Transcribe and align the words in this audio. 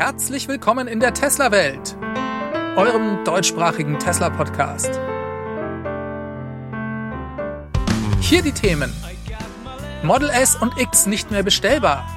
Herzlich 0.00 0.48
willkommen 0.48 0.88
in 0.88 0.98
der 0.98 1.12
Tesla-Welt, 1.12 1.94
eurem 2.74 3.22
deutschsprachigen 3.22 3.98
Tesla-Podcast. 3.98 4.98
Hier 8.18 8.40
die 8.40 8.52
Themen. 8.52 8.90
Model 10.02 10.30
S 10.30 10.56
und 10.56 10.72
X 10.80 11.04
nicht 11.04 11.30
mehr 11.30 11.42
bestellbar. 11.42 12.08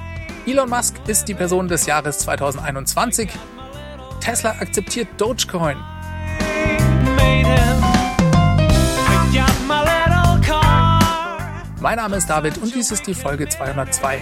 Elon 0.46 0.70
Musk 0.70 0.96
ist 1.08 1.26
die 1.26 1.34
Person 1.34 1.68
des 1.68 1.86
Jahres 1.86 2.20
2021. 2.20 3.30
Tesla 4.22 4.52
akzeptiert 4.52 5.10
Dogecoin. 5.18 5.76
Mein 11.82 11.98
Name 11.98 12.16
ist 12.16 12.30
David 12.30 12.60
und 12.60 12.74
dies 12.74 12.92
ist 12.92 13.06
die 13.06 13.14
Folge 13.14 13.50
202. 13.50 14.22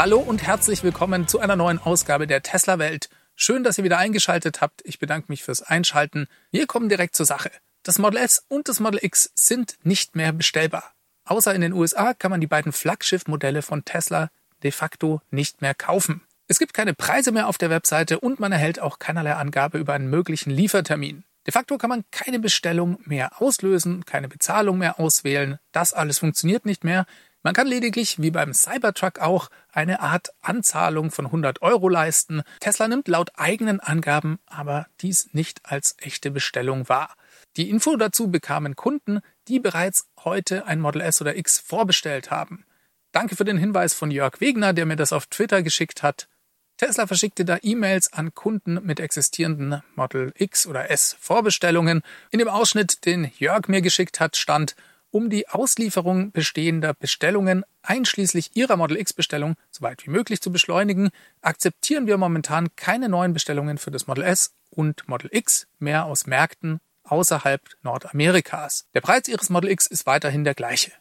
Hallo 0.00 0.18
und 0.18 0.42
herzlich 0.42 0.82
willkommen 0.82 1.28
zu 1.28 1.40
einer 1.40 1.56
neuen 1.56 1.78
Ausgabe 1.78 2.26
der 2.26 2.42
Tesla 2.42 2.78
Welt. 2.78 3.10
Schön, 3.36 3.64
dass 3.64 3.76
ihr 3.76 3.84
wieder 3.84 3.98
eingeschaltet 3.98 4.62
habt. 4.62 4.80
Ich 4.86 4.98
bedanke 4.98 5.26
mich 5.28 5.42
fürs 5.42 5.60
Einschalten. 5.60 6.26
Wir 6.50 6.66
kommen 6.66 6.88
direkt 6.88 7.14
zur 7.14 7.26
Sache. 7.26 7.50
Das 7.82 7.98
Model 7.98 8.18
S 8.18 8.42
und 8.48 8.70
das 8.70 8.80
Model 8.80 9.00
X 9.02 9.30
sind 9.34 9.76
nicht 9.82 10.16
mehr 10.16 10.32
bestellbar. 10.32 10.94
Außer 11.26 11.54
in 11.54 11.60
den 11.60 11.74
USA 11.74 12.14
kann 12.14 12.30
man 12.30 12.40
die 12.40 12.46
beiden 12.46 12.72
Flaggschiff-Modelle 12.72 13.60
von 13.60 13.84
Tesla 13.84 14.30
de 14.62 14.70
facto 14.70 15.20
nicht 15.30 15.60
mehr 15.60 15.74
kaufen. 15.74 16.22
Es 16.48 16.58
gibt 16.58 16.72
keine 16.72 16.94
Preise 16.94 17.30
mehr 17.30 17.46
auf 17.46 17.58
der 17.58 17.68
Webseite 17.68 18.20
und 18.20 18.40
man 18.40 18.52
erhält 18.52 18.80
auch 18.80 19.00
keinerlei 19.00 19.34
Angabe 19.34 19.76
über 19.76 19.92
einen 19.92 20.08
möglichen 20.08 20.48
Liefertermin. 20.48 21.24
De 21.46 21.52
facto 21.52 21.76
kann 21.76 21.90
man 21.90 22.04
keine 22.10 22.38
Bestellung 22.38 23.00
mehr 23.04 23.42
auslösen, 23.42 24.06
keine 24.06 24.28
Bezahlung 24.28 24.78
mehr 24.78 24.98
auswählen. 24.98 25.58
Das 25.72 25.92
alles 25.92 26.18
funktioniert 26.18 26.64
nicht 26.64 26.84
mehr. 26.84 27.04
Man 27.42 27.54
kann 27.54 27.66
lediglich, 27.66 28.20
wie 28.20 28.30
beim 28.30 28.52
Cybertruck 28.52 29.18
auch, 29.18 29.48
eine 29.72 30.00
Art 30.00 30.28
Anzahlung 30.42 31.10
von 31.10 31.26
100 31.26 31.62
Euro 31.62 31.88
leisten. 31.88 32.42
Tesla 32.60 32.86
nimmt 32.86 33.08
laut 33.08 33.30
eigenen 33.36 33.80
Angaben 33.80 34.38
aber 34.46 34.86
dies 35.00 35.32
nicht 35.32 35.60
als 35.64 35.96
echte 35.98 36.30
Bestellung 36.30 36.88
wahr. 36.90 37.16
Die 37.56 37.70
Info 37.70 37.96
dazu 37.96 38.30
bekamen 38.30 38.76
Kunden, 38.76 39.20
die 39.48 39.58
bereits 39.58 40.06
heute 40.24 40.66
ein 40.66 40.80
Model 40.80 41.00
S 41.00 41.20
oder 41.20 41.36
X 41.36 41.58
vorbestellt 41.58 42.30
haben. 42.30 42.66
Danke 43.12 43.36
für 43.36 43.44
den 43.44 43.56
Hinweis 43.56 43.94
von 43.94 44.10
Jörg 44.10 44.40
Wegner, 44.40 44.72
der 44.72 44.86
mir 44.86 44.96
das 44.96 45.12
auf 45.12 45.26
Twitter 45.26 45.62
geschickt 45.62 46.02
hat. 46.02 46.28
Tesla 46.76 47.06
verschickte 47.06 47.44
da 47.44 47.58
E-Mails 47.60 48.12
an 48.12 48.34
Kunden 48.34 48.80
mit 48.84 49.00
existierenden 49.00 49.82
Model 49.96 50.32
X 50.36 50.66
oder 50.66 50.90
S 50.90 51.16
Vorbestellungen. 51.18 52.02
In 52.30 52.38
dem 52.38 52.48
Ausschnitt, 52.48 53.04
den 53.04 53.30
Jörg 53.36 53.68
mir 53.68 53.82
geschickt 53.82 54.20
hat, 54.20 54.36
stand, 54.36 54.76
um 55.10 55.30
die 55.30 55.48
Auslieferung 55.48 56.32
bestehender 56.32 56.94
Bestellungen 56.94 57.64
einschließlich 57.82 58.50
Ihrer 58.54 58.76
Model 58.76 58.96
X-Bestellung 58.98 59.56
so 59.70 59.82
weit 59.82 60.06
wie 60.06 60.10
möglich 60.10 60.40
zu 60.40 60.52
beschleunigen, 60.52 61.10
akzeptieren 61.40 62.06
wir 62.06 62.16
momentan 62.16 62.68
keine 62.76 63.08
neuen 63.08 63.32
Bestellungen 63.32 63.78
für 63.78 63.90
das 63.90 64.06
Model 64.06 64.24
S 64.24 64.52
und 64.70 65.08
Model 65.08 65.30
X 65.32 65.66
mehr 65.78 66.06
aus 66.06 66.26
Märkten 66.26 66.80
außerhalb 67.04 67.62
Nordamerikas. 67.82 68.86
Der 68.94 69.00
Preis 69.00 69.28
Ihres 69.28 69.50
Model 69.50 69.70
X 69.70 69.86
ist 69.86 70.06
weiterhin 70.06 70.44
der 70.44 70.54
gleiche. 70.54 70.92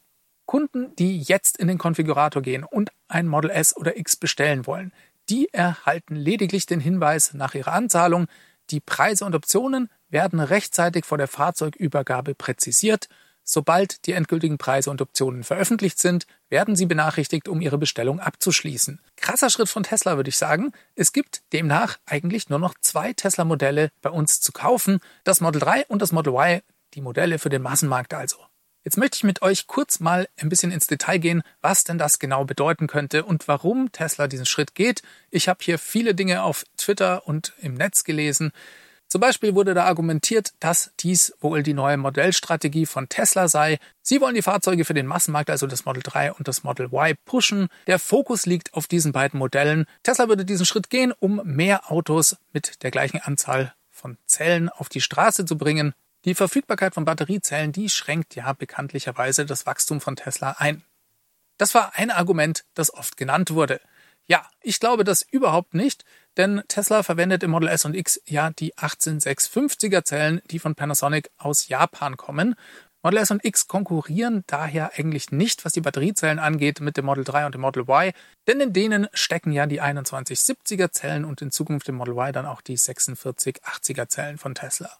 Kunden, 0.46 0.96
die 0.96 1.20
jetzt 1.20 1.58
in 1.58 1.68
den 1.68 1.78
Konfigurator 1.78 2.42
gehen 2.42 2.64
und 2.64 2.92
ein 3.08 3.28
Model 3.28 3.52
S 3.52 3.78
oder 3.78 3.98
X 3.98 4.16
bestellen 4.16 4.66
wollen, 4.66 4.92
die 5.30 5.54
erhalten 5.54 6.16
lediglich 6.16 6.66
den 6.66 6.80
Hinweis 6.80 7.36
nach 7.36 7.54
ihrer 7.54 7.74
Anzahlung, 7.74 8.26
die 8.72 8.80
Preise 8.80 9.26
und 9.26 9.36
Optionen 9.36 9.90
werden 10.10 10.40
rechtzeitig 10.40 11.06
vor 11.06 11.20
der 11.20 11.28
Fahrzeugübergabe 11.28 12.34
präzisiert 12.34 13.10
Sobald 13.52 14.06
die 14.06 14.14
endgültigen 14.14 14.60
Preise 14.60 14.92
und 14.92 15.02
Optionen 15.02 15.44
veröffentlicht 15.44 15.98
sind, 15.98 16.28
werden 16.50 16.76
Sie 16.76 16.86
benachrichtigt, 16.86 17.48
um 17.48 17.62
Ihre 17.62 17.80
Bestellung 17.80 18.20
abzuschließen. 18.20 19.02
Krasser 19.16 19.50
Schritt 19.50 19.70
von 19.70 19.82
Tesla, 19.82 20.18
würde 20.18 20.30
ich 20.30 20.38
sagen. 20.38 20.72
Es 20.94 21.14
gibt 21.14 21.42
demnach 21.52 21.98
eigentlich 22.06 22.50
nur 22.50 22.60
noch 22.60 22.76
zwei 22.80 23.12
Tesla-Modelle 23.12 23.90
bei 24.04 24.12
uns 24.12 24.40
zu 24.40 24.52
kaufen. 24.52 25.00
Das 25.24 25.42
Model 25.42 25.62
3 25.62 25.88
und 25.88 26.00
das 26.00 26.12
Model 26.12 26.34
Y, 26.34 26.62
die 26.94 27.02
Modelle 27.02 27.40
für 27.40 27.50
den 27.50 27.64
Massenmarkt 27.64 28.14
also. 28.14 28.38
Jetzt 28.84 28.98
möchte 28.98 29.16
ich 29.16 29.24
mit 29.24 29.42
euch 29.42 29.66
kurz 29.66 30.00
mal 30.00 30.30
ein 30.40 30.50
bisschen 30.50 30.72
ins 30.72 30.86
Detail 30.86 31.18
gehen, 31.18 31.42
was 31.60 31.84
denn 31.84 31.98
das 31.98 32.20
genau 32.20 32.46
bedeuten 32.46 32.86
könnte 32.86 33.26
und 33.26 33.48
warum 33.48 33.92
Tesla 33.92 34.28
diesen 34.28 34.46
Schritt 34.46 34.76
geht. 34.76 35.02
Ich 35.32 35.50
habe 35.50 35.64
hier 35.64 35.80
viele 35.80 36.14
Dinge 36.14 36.44
auf 36.44 36.66
Twitter 36.78 37.26
und 37.28 37.54
im 37.62 37.74
Netz 37.74 38.04
gelesen. 38.04 38.52
Zum 39.10 39.22
Beispiel 39.22 39.56
wurde 39.56 39.74
da 39.74 39.86
argumentiert, 39.86 40.54
dass 40.60 40.92
dies 41.00 41.36
wohl 41.42 41.64
die 41.64 41.74
neue 41.74 41.98
Modellstrategie 41.98 42.86
von 42.86 43.10
Tesla 43.10 43.48
sei. 43.48 43.80
Sie 44.04 44.22
wollen 44.22 44.36
die 44.36 44.44
Fahrzeuge 44.44 44.86
für 44.86 44.94
den 44.94 45.08
Massenmarkt, 45.08 45.50
also 45.50 45.66
das 45.66 45.84
Model 45.84 46.04
3 46.04 46.34
und 46.34 46.48
das 46.48 46.62
Model 46.62 46.94
Y, 46.94 47.16
pushen. 47.26 47.70
Der 47.88 47.98
Fokus 47.98 48.46
liegt 48.46 48.76
auf 48.76 48.86
diesen 48.86 49.12
beiden 49.12 49.40
Modellen. 49.40 49.88
Tesla 50.04 50.30
würde 50.30 50.46
diesen 50.46 50.68
Schritt 50.68 50.92
gehen, 50.92 51.12
um 51.20 51.42
mehr 51.44 51.92
Autos 51.92 52.38
mit 52.54 52.84
der 52.84 52.92
gleichen 52.92 53.20
Anzahl 53.20 53.74
von 53.90 54.20
Zellen 54.28 54.70
auf 54.70 54.90
die 54.90 55.02
Straße 55.02 55.44
zu 55.46 55.58
bringen. 55.58 55.96
Die 56.26 56.36
Verfügbarkeit 56.36 56.94
von 56.94 57.06
Batteriezellen, 57.06 57.72
die 57.72 57.90
schränkt 57.90 58.36
ja 58.36 58.54
bekanntlicherweise 58.54 59.44
das 59.44 59.66
Wachstum 59.66 60.02
von 60.02 60.18
Tesla 60.18 60.58
ein. 60.60 60.84
Das 61.58 61.74
war 61.74 61.94
ein 61.96 62.12
Argument, 62.12 62.64
das 62.76 62.94
oft 62.94 63.18
genannt 63.18 63.52
wurde. 63.52 63.82
Ja, 64.28 64.48
ich 64.62 64.80
glaube 64.80 65.04
das 65.04 65.24
überhaupt 65.24 65.74
nicht, 65.74 66.06
denn 66.38 66.62
Tesla 66.68 67.04
verwendet 67.04 67.44
im 67.44 67.52
Model 67.52 67.70
S 67.70 67.86
und 67.86 67.96
X 67.96 68.22
ja 68.26 68.52
die 68.52 68.74
18650er 68.76 70.04
Zellen, 70.04 70.42
die 70.50 70.60
von 70.60 70.76
Panasonic 70.76 71.30
aus 71.38 71.68
Japan 71.68 72.18
kommen. 72.18 72.56
Model 73.02 73.20
S 73.20 73.32
und 73.32 73.46
X 73.46 73.68
konkurrieren 73.68 74.44
daher 74.48 74.92
eigentlich 74.98 75.32
nicht, 75.32 75.64
was 75.64 75.72
die 75.72 75.82
Batteriezellen 75.82 76.38
angeht, 76.38 76.82
mit 76.82 76.98
dem 76.98 77.06
Model 77.06 77.24
3 77.24 77.46
und 77.46 77.56
dem 77.56 77.62
Model 77.62 77.84
Y, 77.84 78.12
denn 78.48 78.60
in 78.60 78.74
denen 78.74 79.08
stecken 79.14 79.54
ja 79.54 79.66
die 79.68 79.82
2170er 79.82 80.92
Zellen 80.92 81.24
und 81.24 81.42
in 81.42 81.52
Zukunft 81.52 81.88
im 81.88 81.96
Model 81.96 82.16
Y 82.16 82.34
dann 82.34 82.46
auch 82.46 82.62
die 82.62 82.78
4680er 82.78 84.10
Zellen 84.10 84.38
von 84.38 84.54
Tesla. 84.54 84.92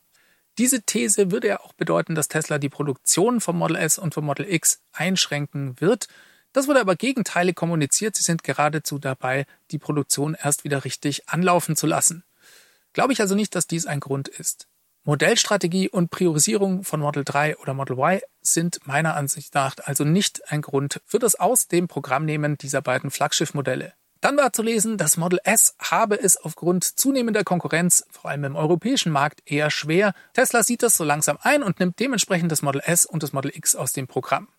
Diese 0.58 0.82
These 0.82 1.32
würde 1.32 1.48
ja 1.48 1.60
auch 1.62 1.74
bedeuten, 1.74 2.16
dass 2.16 2.28
Tesla 2.28 2.58
die 2.58 2.70
Produktion 2.70 3.40
vom 3.42 3.58
Model 3.58 3.78
S 3.78 3.98
und 3.98 4.14
vom 4.14 4.26
Model 4.26 4.46
X 4.50 4.82
einschränken 4.92 5.80
wird, 5.80 6.08
das 6.54 6.68
wurde 6.68 6.82
aber 6.82 6.96
gegenteilig 6.96 7.56
kommuniziert. 7.56 8.16
Sie 8.16 8.24
sind 8.24 8.44
geradezu 8.44 9.00
dabei, 9.00 9.46
die 9.72 9.80
Produktion 9.80 10.36
erst 10.42 10.64
wieder 10.64 10.84
richtig 10.86 11.30
anlaufen 11.30 11.76
zu 11.76 11.88
lassen. 11.88 12.24
Glaube 12.94 13.14
ich 13.14 13.22
also 13.22 13.36
nicht, 13.36 13.56
dass 13.56 13.68
dies 13.68 13.86
ein 13.86 14.00
Grund 14.00 14.28
ist. 14.28 14.68
Modellstrategie 15.04 15.90
und 15.90 16.12
Priorisierung 16.12 16.84
von 16.84 17.00
Model 17.00 17.24
3 17.24 17.58
oder 17.58 17.74
Model 17.74 17.98
Y 17.98 18.22
sind 18.42 18.86
meiner 18.86 19.16
Ansicht 19.16 19.54
nach 19.56 19.76
also 19.84 20.04
nicht 20.04 20.52
ein 20.52 20.62
Grund 20.62 21.02
für 21.06 21.20
das 21.20 21.36
Aus 21.36 21.68
dem 21.68 21.88
Programmnehmen 21.88 22.58
dieser 22.58 22.82
beiden 22.82 23.10
Flaggschiffmodelle. 23.10 23.94
Dann 24.22 24.36
war 24.36 24.52
zu 24.52 24.62
lesen, 24.62 24.98
das 24.98 25.16
Model 25.16 25.40
S 25.46 25.76
habe 25.80 26.22
es 26.22 26.36
aufgrund 26.36 26.84
zunehmender 26.84 27.46
Konkurrenz, 27.46 28.06
vor 28.12 28.30
allem 28.30 28.44
im 28.44 28.56
europäischen 28.58 29.14
Markt, 29.14 29.42
eher 29.46 29.72
schwer. 29.72 30.14
Tesla 30.34 30.62
sieht 30.62 30.84
das 30.84 30.98
so 30.98 31.06
langsam 31.06 31.38
ein 31.42 31.64
und 31.64 31.80
nimmt 31.80 32.00
dementsprechend 32.00 32.52
das 32.52 32.62
Model 32.62 32.82
S 32.84 33.06
und 33.06 33.24
das 33.24 33.32
Model 33.32 33.52
X 33.56 33.76
aus 33.76 33.94
dem 33.94 34.08
Programm. 34.08 34.50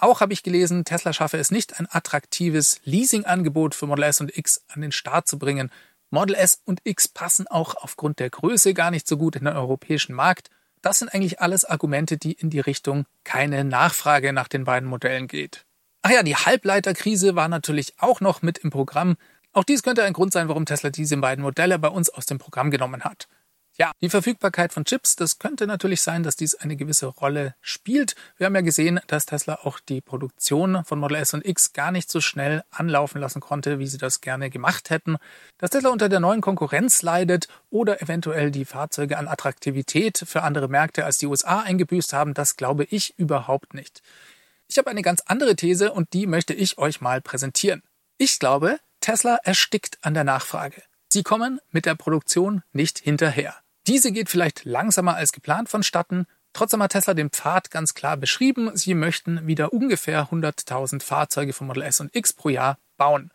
Auch 0.00 0.20
habe 0.20 0.32
ich 0.32 0.42
gelesen, 0.42 0.84
Tesla 0.86 1.12
schaffe 1.12 1.36
es 1.36 1.50
nicht, 1.50 1.78
ein 1.78 1.86
attraktives 1.90 2.80
Leasingangebot 2.84 3.74
für 3.74 3.86
Model 3.86 4.04
S 4.04 4.22
und 4.22 4.36
X 4.36 4.64
an 4.68 4.80
den 4.80 4.92
Start 4.92 5.28
zu 5.28 5.38
bringen. 5.38 5.70
Model 6.08 6.34
S 6.34 6.62
und 6.64 6.80
X 6.84 7.06
passen 7.06 7.46
auch 7.46 7.74
aufgrund 7.74 8.18
der 8.18 8.30
Größe 8.30 8.72
gar 8.72 8.90
nicht 8.90 9.06
so 9.06 9.18
gut 9.18 9.36
in 9.36 9.44
den 9.44 9.54
europäischen 9.54 10.14
Markt. 10.14 10.48
Das 10.80 10.98
sind 10.98 11.12
eigentlich 11.12 11.40
alles 11.40 11.66
Argumente, 11.66 12.16
die 12.16 12.32
in 12.32 12.48
die 12.48 12.60
Richtung 12.60 13.04
keine 13.24 13.62
Nachfrage 13.62 14.32
nach 14.32 14.48
den 14.48 14.64
beiden 14.64 14.88
Modellen 14.88 15.28
geht. 15.28 15.66
Ach 16.00 16.10
ja, 16.10 16.22
die 16.22 16.34
Halbleiterkrise 16.34 17.36
war 17.36 17.48
natürlich 17.48 17.92
auch 17.98 18.22
noch 18.22 18.40
mit 18.40 18.56
im 18.56 18.70
Programm. 18.70 19.16
Auch 19.52 19.64
dies 19.64 19.82
könnte 19.82 20.02
ein 20.04 20.14
Grund 20.14 20.32
sein, 20.32 20.48
warum 20.48 20.64
Tesla 20.64 20.88
diese 20.88 21.18
beiden 21.18 21.42
Modelle 21.42 21.78
bei 21.78 21.88
uns 21.88 22.08
aus 22.08 22.24
dem 22.24 22.38
Programm 22.38 22.70
genommen 22.70 23.04
hat. 23.04 23.28
Ja, 23.78 23.92
die 24.02 24.10
Verfügbarkeit 24.10 24.72
von 24.72 24.84
Chips, 24.84 25.16
das 25.16 25.38
könnte 25.38 25.66
natürlich 25.66 26.02
sein, 26.02 26.22
dass 26.22 26.36
dies 26.36 26.54
eine 26.54 26.76
gewisse 26.76 27.06
Rolle 27.06 27.54
spielt. 27.62 28.14
Wir 28.36 28.46
haben 28.46 28.54
ja 28.54 28.60
gesehen, 28.60 29.00
dass 29.06 29.26
Tesla 29.26 29.60
auch 29.62 29.80
die 29.80 30.00
Produktion 30.00 30.84
von 30.84 30.98
Model 30.98 31.16
S 31.16 31.32
und 31.32 31.46
X 31.46 31.72
gar 31.72 31.90
nicht 31.90 32.10
so 32.10 32.20
schnell 32.20 32.62
anlaufen 32.70 33.20
lassen 33.20 33.40
konnte, 33.40 33.78
wie 33.78 33.86
sie 33.86 33.96
das 33.96 34.20
gerne 34.20 34.50
gemacht 34.50 34.90
hätten. 34.90 35.16
Dass 35.56 35.70
Tesla 35.70 35.90
unter 35.90 36.08
der 36.08 36.20
neuen 36.20 36.42
Konkurrenz 36.42 37.02
leidet 37.02 37.48
oder 37.70 38.02
eventuell 38.02 38.50
die 38.50 38.66
Fahrzeuge 38.66 39.16
an 39.16 39.28
Attraktivität 39.28 40.24
für 40.26 40.42
andere 40.42 40.68
Märkte 40.68 41.04
als 41.04 41.18
die 41.18 41.26
USA 41.26 41.60
eingebüßt 41.60 42.12
haben, 42.12 42.34
das 42.34 42.56
glaube 42.56 42.84
ich 42.84 43.18
überhaupt 43.18 43.72
nicht. 43.72 44.02
Ich 44.68 44.78
habe 44.78 44.90
eine 44.90 45.02
ganz 45.02 45.22
andere 45.26 45.56
These 45.56 45.92
und 45.92 46.12
die 46.12 46.26
möchte 46.26 46.54
ich 46.54 46.76
euch 46.78 47.00
mal 47.00 47.20
präsentieren. 47.20 47.82
Ich 48.18 48.38
glaube, 48.38 48.78
Tesla 49.00 49.38
erstickt 49.42 49.98
an 50.02 50.14
der 50.14 50.24
Nachfrage. 50.24 50.82
Sie 51.12 51.24
kommen 51.24 51.60
mit 51.70 51.86
der 51.86 51.96
Produktion 51.96 52.62
nicht 52.72 53.00
hinterher. 53.00 53.56
Diese 53.88 54.12
geht 54.12 54.28
vielleicht 54.28 54.64
langsamer 54.64 55.16
als 55.16 55.32
geplant 55.32 55.68
vonstatten. 55.68 56.26
Trotzdem 56.52 56.82
hat 56.82 56.92
Tesla 56.92 57.14
den 57.14 57.30
Pfad 57.30 57.72
ganz 57.72 57.94
klar 57.94 58.16
beschrieben. 58.16 58.76
Sie 58.76 58.94
möchten 58.94 59.44
wieder 59.46 59.72
ungefähr 59.72 60.28
100.000 60.28 61.02
Fahrzeuge 61.02 61.52
von 61.52 61.66
Model 61.66 61.82
S 61.82 61.98
und 61.98 62.14
X 62.14 62.32
pro 62.32 62.48
Jahr 62.48 62.78
bauen. 62.96 63.32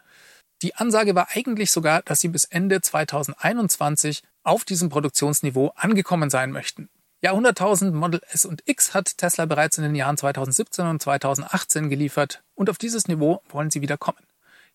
Die 0.62 0.75
Ansage 0.75 1.16
war 1.16 1.27
eigentlich 1.31 1.69
sogar, 1.69 2.01
dass 2.04 2.22
sie 2.22 2.30
bis 2.30 2.45
Ende 2.45 2.80
2021 2.80 4.24
auf 4.44 4.63
diesem 4.63 4.88
Produktionsniveau 4.88 5.74
angekommen 5.75 6.30
sein 6.30 6.51
möchten. 6.51 6.88
Ja, 7.21 7.33
100.000 7.33 7.92
Model 7.92 8.21
S 8.30 8.45
und 8.45 8.63
X 8.66 8.94
hat 8.94 9.18
Tesla 9.18 9.45
bereits 9.45 9.78
in 9.78 9.83
den 9.83 9.95
Jahren 9.95 10.16
2017 10.16 10.86
und 10.88 11.01
2018 11.01 11.89
geliefert 11.89 12.42
und 12.54 12.69
auf 12.69 12.78
dieses 12.78 13.07
Niveau 13.07 13.42
wollen 13.50 13.71
sie 13.71 13.81
wieder 13.81 13.98
kommen. 13.98 14.24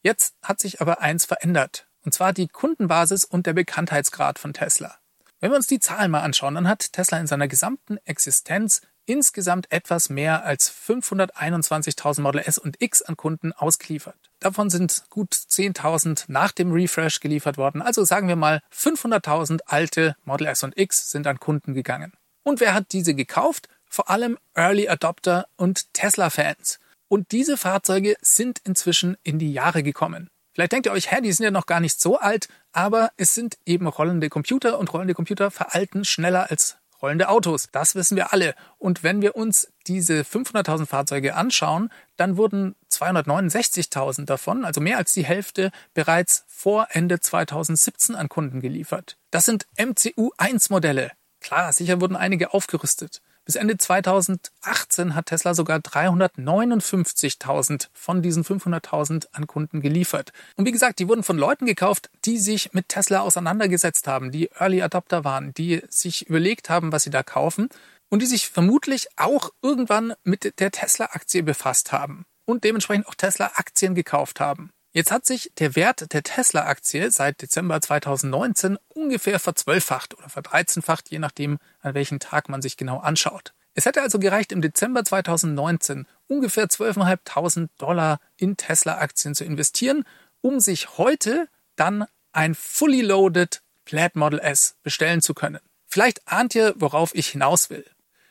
Jetzt 0.02 0.34
hat 0.42 0.60
sich 0.60 0.80
aber 0.80 1.00
eins 1.00 1.24
verändert, 1.24 1.86
und 2.04 2.14
zwar 2.14 2.32
die 2.32 2.48
Kundenbasis 2.48 3.24
und 3.24 3.46
der 3.46 3.52
Bekanntheitsgrad 3.52 4.38
von 4.38 4.52
Tesla. 4.52 4.96
Wenn 5.40 5.52
wir 5.52 5.56
uns 5.56 5.66
die 5.66 5.80
Zahlen 5.80 6.10
mal 6.10 6.20
anschauen, 6.20 6.54
dann 6.54 6.68
hat 6.68 6.92
Tesla 6.92 7.18
in 7.18 7.26
seiner 7.26 7.48
gesamten 7.48 7.96
Existenz 8.04 8.82
insgesamt 9.06 9.72
etwas 9.72 10.10
mehr 10.10 10.44
als 10.44 10.70
521.000 10.70 12.20
Model 12.20 12.42
S 12.44 12.58
und 12.58 12.80
X 12.80 13.02
an 13.02 13.16
Kunden 13.16 13.52
ausgeliefert. 13.52 14.30
Davon 14.38 14.70
sind 14.70 15.04
gut 15.10 15.32
10.000 15.32 16.26
nach 16.28 16.52
dem 16.52 16.72
Refresh 16.72 17.20
geliefert 17.20 17.56
worden. 17.56 17.82
Also 17.82 18.04
sagen 18.04 18.28
wir 18.28 18.36
mal 18.36 18.60
500.000 18.72 19.60
alte 19.66 20.14
Model 20.24 20.46
S 20.46 20.62
und 20.62 20.78
X 20.78 21.10
sind 21.10 21.26
an 21.26 21.40
Kunden 21.40 21.74
gegangen. 21.74 22.12
Und 22.42 22.60
wer 22.60 22.74
hat 22.74 22.92
diese 22.92 23.14
gekauft? 23.14 23.68
Vor 23.88 24.08
allem 24.10 24.38
Early 24.54 24.88
Adopter 24.88 25.46
und 25.56 25.92
Tesla-Fans. 25.92 26.78
Und 27.08 27.32
diese 27.32 27.56
Fahrzeuge 27.56 28.16
sind 28.20 28.60
inzwischen 28.64 29.16
in 29.24 29.40
die 29.40 29.52
Jahre 29.52 29.82
gekommen. 29.82 30.30
Vielleicht 30.52 30.72
denkt 30.72 30.86
ihr 30.86 30.92
euch, 30.92 31.10
hä, 31.10 31.20
die 31.20 31.32
sind 31.32 31.44
ja 31.44 31.50
noch 31.50 31.66
gar 31.66 31.80
nicht 31.80 32.00
so 32.00 32.18
alt, 32.18 32.48
aber 32.72 33.10
es 33.16 33.34
sind 33.34 33.58
eben 33.66 33.86
rollende 33.86 34.28
Computer 34.28 34.78
und 34.78 34.92
rollende 34.92 35.14
Computer 35.14 35.50
veralten 35.50 36.04
schneller 36.04 36.50
als 36.50 36.76
rollende 37.00 37.28
Autos. 37.28 37.68
Das 37.72 37.94
wissen 37.94 38.16
wir 38.16 38.32
alle. 38.32 38.54
Und 38.78 39.02
wenn 39.02 39.22
wir 39.22 39.36
uns 39.36 39.72
diese 39.86 40.20
500.000 40.20 40.86
Fahrzeuge 40.86 41.34
anschauen, 41.34 41.90
dann 42.16 42.36
wurden 42.36 42.74
269.000 42.92 44.26
davon, 44.26 44.64
also 44.64 44.80
mehr 44.80 44.98
als 44.98 45.12
die 45.12 45.24
Hälfte, 45.24 45.70
bereits 45.94 46.44
vor 46.48 46.88
Ende 46.90 47.20
2017 47.20 48.14
an 48.14 48.28
Kunden 48.28 48.60
geliefert. 48.60 49.16
Das 49.30 49.44
sind 49.44 49.66
MCU-1-Modelle. 49.78 51.12
Klar, 51.40 51.72
sicher 51.72 52.00
wurden 52.00 52.16
einige 52.16 52.52
aufgerüstet. 52.52 53.22
Bis 53.50 53.56
Ende 53.56 53.76
2018 53.76 55.16
hat 55.16 55.26
Tesla 55.26 55.54
sogar 55.54 55.80
359.000 55.80 57.88
von 57.92 58.22
diesen 58.22 58.44
500.000 58.44 59.26
an 59.32 59.48
Kunden 59.48 59.80
geliefert. 59.80 60.32
Und 60.54 60.66
wie 60.66 60.70
gesagt, 60.70 61.00
die 61.00 61.08
wurden 61.08 61.24
von 61.24 61.36
Leuten 61.36 61.66
gekauft, 61.66 62.10
die 62.24 62.38
sich 62.38 62.72
mit 62.74 62.88
Tesla 62.88 63.22
auseinandergesetzt 63.22 64.06
haben, 64.06 64.30
die 64.30 64.50
Early 64.56 64.82
Adopter 64.82 65.24
waren, 65.24 65.52
die 65.52 65.82
sich 65.88 66.28
überlegt 66.28 66.70
haben, 66.70 66.92
was 66.92 67.02
sie 67.02 67.10
da 67.10 67.24
kaufen 67.24 67.70
und 68.08 68.22
die 68.22 68.26
sich 68.26 68.48
vermutlich 68.48 69.08
auch 69.16 69.50
irgendwann 69.62 70.14
mit 70.22 70.60
der 70.60 70.70
Tesla-Aktie 70.70 71.42
befasst 71.42 71.90
haben 71.90 72.26
und 72.44 72.62
dementsprechend 72.62 73.08
auch 73.08 73.16
Tesla-Aktien 73.16 73.96
gekauft 73.96 74.38
haben. 74.38 74.70
Jetzt 74.92 75.12
hat 75.12 75.24
sich 75.24 75.52
der 75.58 75.76
Wert 75.76 76.12
der 76.12 76.24
Tesla-Aktie 76.24 77.12
seit 77.12 77.40
Dezember 77.42 77.80
2019 77.80 78.76
ungefähr 78.88 79.38
verzwölffacht 79.38 80.18
oder 80.18 80.28
verdreizehnfacht, 80.28 81.10
je 81.10 81.20
nachdem, 81.20 81.58
an 81.80 81.94
welchem 81.94 82.18
Tag 82.18 82.48
man 82.48 82.60
sich 82.60 82.76
genau 82.76 82.98
anschaut. 82.98 83.54
Es 83.74 83.86
hätte 83.86 84.02
also 84.02 84.18
gereicht, 84.18 84.50
im 84.50 84.62
Dezember 84.62 85.04
2019 85.04 86.08
ungefähr 86.26 86.66
12.500 86.66 87.68
Dollar 87.78 88.18
in 88.36 88.56
Tesla-Aktien 88.56 89.36
zu 89.36 89.44
investieren, 89.44 90.04
um 90.40 90.58
sich 90.58 90.98
heute 90.98 91.48
dann 91.76 92.04
ein 92.32 92.56
fully 92.56 93.02
loaded 93.02 93.62
Plaid 93.84 94.16
Model 94.16 94.40
S 94.40 94.76
bestellen 94.82 95.22
zu 95.22 95.34
können. 95.34 95.60
Vielleicht 95.86 96.26
ahnt 96.26 96.56
ihr, 96.56 96.74
worauf 96.76 97.14
ich 97.14 97.28
hinaus 97.28 97.70
will. 97.70 97.88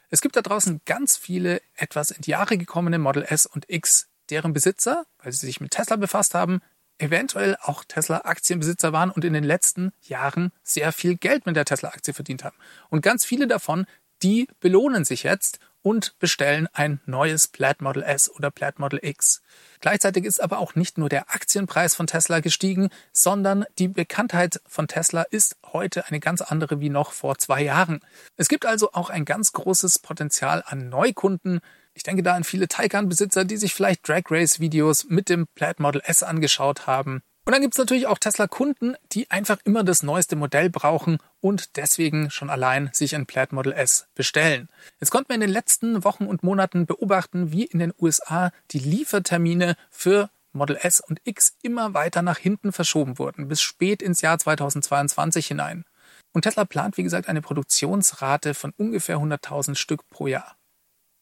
Es 0.09 0.19
gibt 0.21 0.35
da 0.35 0.41
draußen 0.41 0.81
ganz 0.85 1.15
viele 1.15 1.61
etwas 1.75 2.11
in 2.11 2.21
die 2.21 2.31
Jahre 2.31 2.57
gekommene 2.57 2.99
Model 2.99 3.23
S 3.23 3.45
und 3.45 3.65
X 3.69 4.08
deren 4.29 4.53
Besitzer, 4.53 5.05
weil 5.21 5.31
sie 5.31 5.45
sich 5.45 5.61
mit 5.61 5.71
Tesla 5.71 5.95
befasst 5.95 6.33
haben, 6.33 6.61
eventuell 6.97 7.57
auch 7.61 7.83
Tesla-Aktienbesitzer 7.85 8.93
waren 8.93 9.09
und 9.09 9.25
in 9.25 9.33
den 9.33 9.43
letzten 9.43 9.91
Jahren 10.01 10.51
sehr 10.63 10.91
viel 10.91 11.15
Geld 11.17 11.45
mit 11.45 11.55
der 11.55 11.65
Tesla-Aktie 11.65 12.13
verdient 12.13 12.43
haben. 12.43 12.57
Und 12.89 13.01
ganz 13.01 13.25
viele 13.25 13.47
davon, 13.47 13.85
die 14.21 14.47
belohnen 14.59 15.05
sich 15.05 15.23
jetzt 15.23 15.59
und 15.81 16.19
bestellen 16.19 16.67
ein 16.73 16.99
neues 17.05 17.47
Plaid 17.47 17.81
Model 17.81 18.03
S 18.03 18.29
oder 18.29 18.51
Plaid 18.51 18.79
Model 18.79 18.99
X. 19.01 19.41
Gleichzeitig 19.79 20.25
ist 20.25 20.41
aber 20.41 20.59
auch 20.59 20.75
nicht 20.75 20.97
nur 20.97 21.07
der 21.07 21.33
Aktienpreis 21.33 21.95
von 21.95 22.05
Tesla 22.05 22.41
gestiegen, 22.41 22.89
sondern 23.13 23.65
die 23.77 23.87
Bekanntheit 23.87 24.61
von 24.67 24.89
Tesla 24.89 25.21
ist 25.21 25.55
heute 25.71 26.05
eine 26.07 26.19
ganz 26.19 26.41
andere 26.41 26.81
wie 26.81 26.89
noch 26.89 27.13
vor 27.13 27.37
zwei 27.37 27.61
Jahren. 27.61 28.01
Es 28.35 28.49
gibt 28.49 28.65
also 28.65 28.91
auch 28.91 29.09
ein 29.09 29.23
ganz 29.23 29.53
großes 29.53 29.99
Potenzial 29.99 30.63
an 30.65 30.89
Neukunden, 30.89 31.61
ich 31.99 32.03
denke 32.03 32.23
da 32.23 32.33
an 32.33 32.45
viele 32.45 32.69
Taycan-Besitzer, 32.69 33.43
die 33.43 33.57
sich 33.57 33.73
vielleicht 33.73 34.07
Drag 34.07 34.21
Race-Videos 34.29 35.07
mit 35.09 35.27
dem 35.27 35.47
Plaid 35.53 35.81
Model 35.81 36.01
S 36.05 36.23
angeschaut 36.23 36.87
haben. 36.87 37.21
Und 37.43 37.51
dann 37.51 37.61
gibt 37.61 37.73
es 37.73 37.77
natürlich 37.77 38.07
auch 38.07 38.17
Tesla-Kunden, 38.17 38.95
die 39.11 39.29
einfach 39.29 39.57
immer 39.65 39.83
das 39.83 40.01
neueste 40.01 40.37
Modell 40.37 40.69
brauchen 40.69 41.17
und 41.41 41.75
deswegen 41.75 42.31
schon 42.31 42.49
allein 42.49 42.89
sich 42.93 43.15
ein 43.15 43.25
Plaid 43.25 43.51
Model 43.51 43.73
S 43.73 44.07
bestellen. 44.15 44.69
Jetzt 45.01 45.09
konnten 45.09 45.27
wir 45.27 45.35
in 45.35 45.41
den 45.41 45.49
letzten 45.49 46.05
Wochen 46.05 46.25
und 46.25 46.41
Monaten 46.41 46.85
beobachten, 46.85 47.51
wie 47.51 47.65
in 47.65 47.79
den 47.79 47.93
USA 47.99 48.53
die 48.71 48.79
Liefertermine 48.79 49.75
für 49.89 50.29
Model 50.53 50.77
S 50.81 51.01
und 51.01 51.19
X 51.25 51.57
immer 51.61 51.93
weiter 51.93 52.21
nach 52.21 52.37
hinten 52.37 52.71
verschoben 52.71 53.19
wurden, 53.19 53.49
bis 53.49 53.59
spät 53.59 54.01
ins 54.01 54.21
Jahr 54.21 54.39
2022 54.39 55.47
hinein. 55.47 55.83
Und 56.31 56.43
Tesla 56.43 56.63
plant, 56.63 56.95
wie 56.95 57.03
gesagt, 57.03 57.27
eine 57.27 57.41
Produktionsrate 57.41 58.53
von 58.53 58.71
ungefähr 58.77 59.17
100.000 59.17 59.75
Stück 59.75 60.09
pro 60.09 60.27
Jahr. 60.27 60.55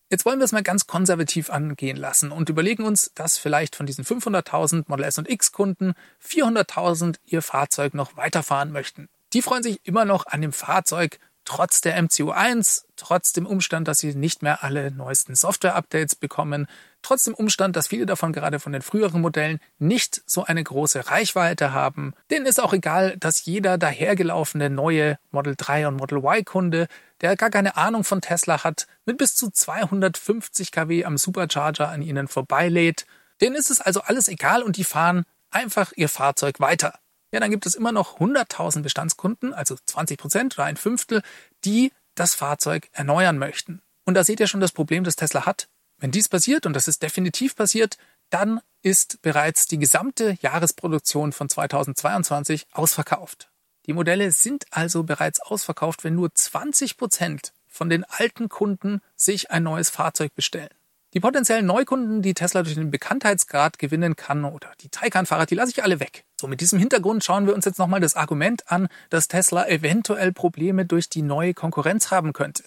Jetzt 0.09 0.25
wollen 0.25 0.39
wir 0.39 0.45
es 0.45 0.54
mal 0.54 0.63
ganz 0.63 0.88
konservativ 0.88 1.50
angehen 1.50 1.98
lassen 1.98 2.31
und 2.31 2.48
überlegen 2.48 2.83
uns, 2.83 3.12
dass 3.13 3.38
vielleicht 3.38 3.75
von 3.75 3.86
diesen 3.86 4.06
500.000 4.06 4.86
Model 4.88 5.06
S 5.06 5.18
und 5.18 5.30
X 5.30 5.51
Kunden 5.51 5.95
400.000 6.25 7.18
ihr 7.25 7.42
Fahrzeug 7.42 7.94
noch 7.94 8.15
weiterfahren 8.15 8.71
möchten. 8.71 9.09
Die 9.33 9.42
freuen 9.42 9.63
sich 9.63 9.81
immer 9.83 10.06
noch 10.06 10.25
an 10.25 10.42
dem 10.42 10.54
Fahrzeug, 10.54 11.19
trotz 11.44 11.81
der 11.81 12.01
MCU1, 12.01 12.86
trotz 12.95 13.33
dem 13.33 13.45
Umstand, 13.45 13.89
dass 13.89 14.00
sie 14.00 14.15
nicht 14.15 14.44
mehr 14.44 14.63
alle 14.63 14.92
neuesten 14.92 15.36
Software-Updates 15.36 16.15
bekommen, 16.15 16.68
trotz 17.07 17.24
dem 17.24 17.33
Umstand, 17.33 17.75
dass 17.75 17.88
viele 17.88 18.06
davon 18.06 18.33
gerade 18.33 18.59
von 18.59 18.74
den 18.74 18.81
früheren 18.81 19.21
Modellen 19.21 19.59
nicht 19.80 20.21
so 20.25 20.44
eine 20.44 20.63
große 20.63 21.09
Reichweite 21.09 21.71
haben. 21.71 22.13
Denen 22.30 22.45
ist 22.45 22.62
auch 22.62 22.74
egal, 22.74 23.15
dass 23.18 23.45
jeder 23.45 23.77
dahergelaufene 23.77 24.69
neue 24.69 25.18
Model 25.31 25.56
3 25.57 25.88
und 25.88 25.95
Model 25.95 26.19
Y-Kunde, 26.19 26.88
der 27.21 27.36
gar 27.36 27.50
keine 27.50 27.77
Ahnung 27.77 28.04
von 28.04 28.21
Tesla 28.21 28.63
hat, 28.63 28.88
mit 29.06 29.18
bis 29.18 29.36
zu 29.36 29.50
250 29.50 30.71
kW 30.71 31.06
am 31.06 31.18
Supercharger 31.18 31.89
an 31.89 32.01
ihnen 32.01 32.27
vorbeilädt. 32.27 33.06
Denen 33.42 33.56
ist 33.56 33.71
es 33.71 33.81
also 33.81 34.01
alles 34.01 34.27
egal 34.27 34.62
und 34.62 34.77
die 34.77 34.83
fahren 34.83 35.24
einfach 35.50 35.94
ihr 35.95 36.09
Fahrzeug 36.09 36.59
weiter 36.59 37.00
ja, 37.31 37.39
dann 37.39 37.51
gibt 37.51 37.65
es 37.65 37.75
immer 37.75 37.92
noch 37.92 38.19
100.000 38.19 38.81
Bestandskunden, 38.81 39.54
also 39.54 39.76
20 39.85 40.18
Prozent 40.18 40.57
oder 40.57 40.66
ein 40.66 40.78
Fünftel, 40.78 41.21
die 41.66 41.92
das 42.16 42.35
Fahrzeug 42.35 42.90
erneuern 42.94 43.37
möchten. 43.37 43.81
Und 44.06 44.14
da 44.14 44.23
seht 44.23 44.40
ihr 44.40 44.47
schon 44.47 44.61
das 44.61 44.71
Problem, 44.71 45.04
das 45.04 45.18
Tesla 45.18 45.45
hat. 45.45 45.68
Wenn 45.99 46.11
dies 46.11 46.30
passiert, 46.30 46.66
und 46.66 46.73
das 46.73 46.87
ist 46.87 47.01
definitiv 47.01 47.56
passiert, 47.56 47.97
dann 48.30 48.61
ist 48.81 49.21
bereits 49.21 49.68
die 49.68 49.80
gesamte 49.80 50.37
Jahresproduktion 50.42 51.31
von 51.31 51.49
2022 51.49 52.68
ausverkauft. 52.71 53.49
Die 53.85 53.94
Modelle 53.94 54.31
sind 54.31 54.66
also 54.69 55.04
bereits 55.04 55.39
ausverkauft, 55.39 56.04
wenn 56.04 56.16
nur 56.16 56.33
20 56.33 56.97
Prozent 56.97 57.54
von 57.68 57.89
den 57.89 58.04
alten 58.04 58.49
Kunden 58.49 59.01
sich 59.16 59.49
ein 59.51 59.63
neues 59.63 59.89
Fahrzeug 59.89 60.35
bestellen. 60.35 60.69
Die 61.13 61.21
potenziellen 61.21 61.66
Neukunden, 61.66 62.21
die 62.21 62.33
Tesla 62.33 62.63
durch 62.63 62.75
den 62.75 62.92
Bekanntheitsgrad 62.92 63.80
gewinnen 63.80 64.18
kann 64.18 64.44
oder 64.44 64.73
die 64.81 64.89
Taycan-Fahrer, 64.89 65.45
die 65.45 65.56
lasse 65.56 65.71
ich 65.71 65.83
alle 65.83 66.01
weg. 66.01 66.25
So, 66.39 66.47
mit 66.47 66.59
diesem 66.59 66.80
Hintergrund 66.80 67.23
schauen 67.23 67.47
wir 67.47 67.56
uns 67.56 67.66
jetzt 67.66 67.80
nochmal 67.80 68.01
das 68.01 68.16
Argument 68.16 68.69
an, 68.69 68.89
dass 69.09 69.30
Tesla 69.30 69.68
eventuell 69.68 70.33
Probleme 70.33 70.85
durch 70.85 71.09
die 71.09 71.21
neue 71.21 71.54
Konkurrenz 71.54 72.11
haben 72.11 72.33
könnte. 72.33 72.63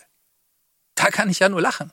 Da 0.95 1.11
kann 1.11 1.29
ich 1.29 1.39
ja 1.39 1.49
nur 1.49 1.61
lachen. 1.61 1.93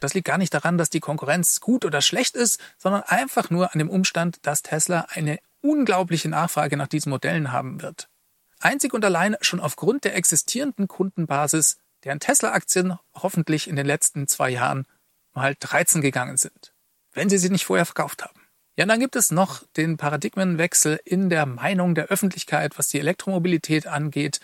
Das 0.00 0.14
liegt 0.14 0.26
gar 0.26 0.38
nicht 0.38 0.54
daran, 0.54 0.78
dass 0.78 0.90
die 0.90 1.00
Konkurrenz 1.00 1.60
gut 1.60 1.84
oder 1.84 2.00
schlecht 2.00 2.36
ist, 2.36 2.60
sondern 2.78 3.02
einfach 3.02 3.50
nur 3.50 3.72
an 3.72 3.78
dem 3.78 3.90
Umstand, 3.90 4.38
dass 4.42 4.62
Tesla 4.62 5.06
eine 5.10 5.38
unglaubliche 5.60 6.28
Nachfrage 6.28 6.76
nach 6.76 6.88
diesen 6.88 7.10
Modellen 7.10 7.52
haben 7.52 7.82
wird. 7.82 8.08
Einzig 8.60 8.94
und 8.94 9.04
allein 9.04 9.36
schon 9.40 9.60
aufgrund 9.60 10.04
der 10.04 10.16
existierenden 10.16 10.88
Kundenbasis, 10.88 11.78
deren 12.04 12.20
Tesla-Aktien 12.20 12.98
hoffentlich 13.14 13.68
in 13.68 13.76
den 13.76 13.86
letzten 13.86 14.26
zwei 14.28 14.50
Jahren 14.50 14.86
mal 15.32 15.54
13 15.58 16.00
gegangen 16.00 16.36
sind, 16.36 16.72
wenn 17.12 17.28
sie 17.28 17.38
sie 17.38 17.50
nicht 17.50 17.64
vorher 17.64 17.86
verkauft 17.86 18.24
haben. 18.24 18.40
Ja, 18.76 18.86
dann 18.86 19.00
gibt 19.00 19.16
es 19.16 19.32
noch 19.32 19.64
den 19.76 19.96
Paradigmenwechsel 19.96 21.00
in 21.04 21.30
der 21.30 21.46
Meinung 21.46 21.96
der 21.96 22.06
Öffentlichkeit, 22.06 22.78
was 22.78 22.88
die 22.88 23.00
Elektromobilität 23.00 23.88
angeht. 23.88 24.40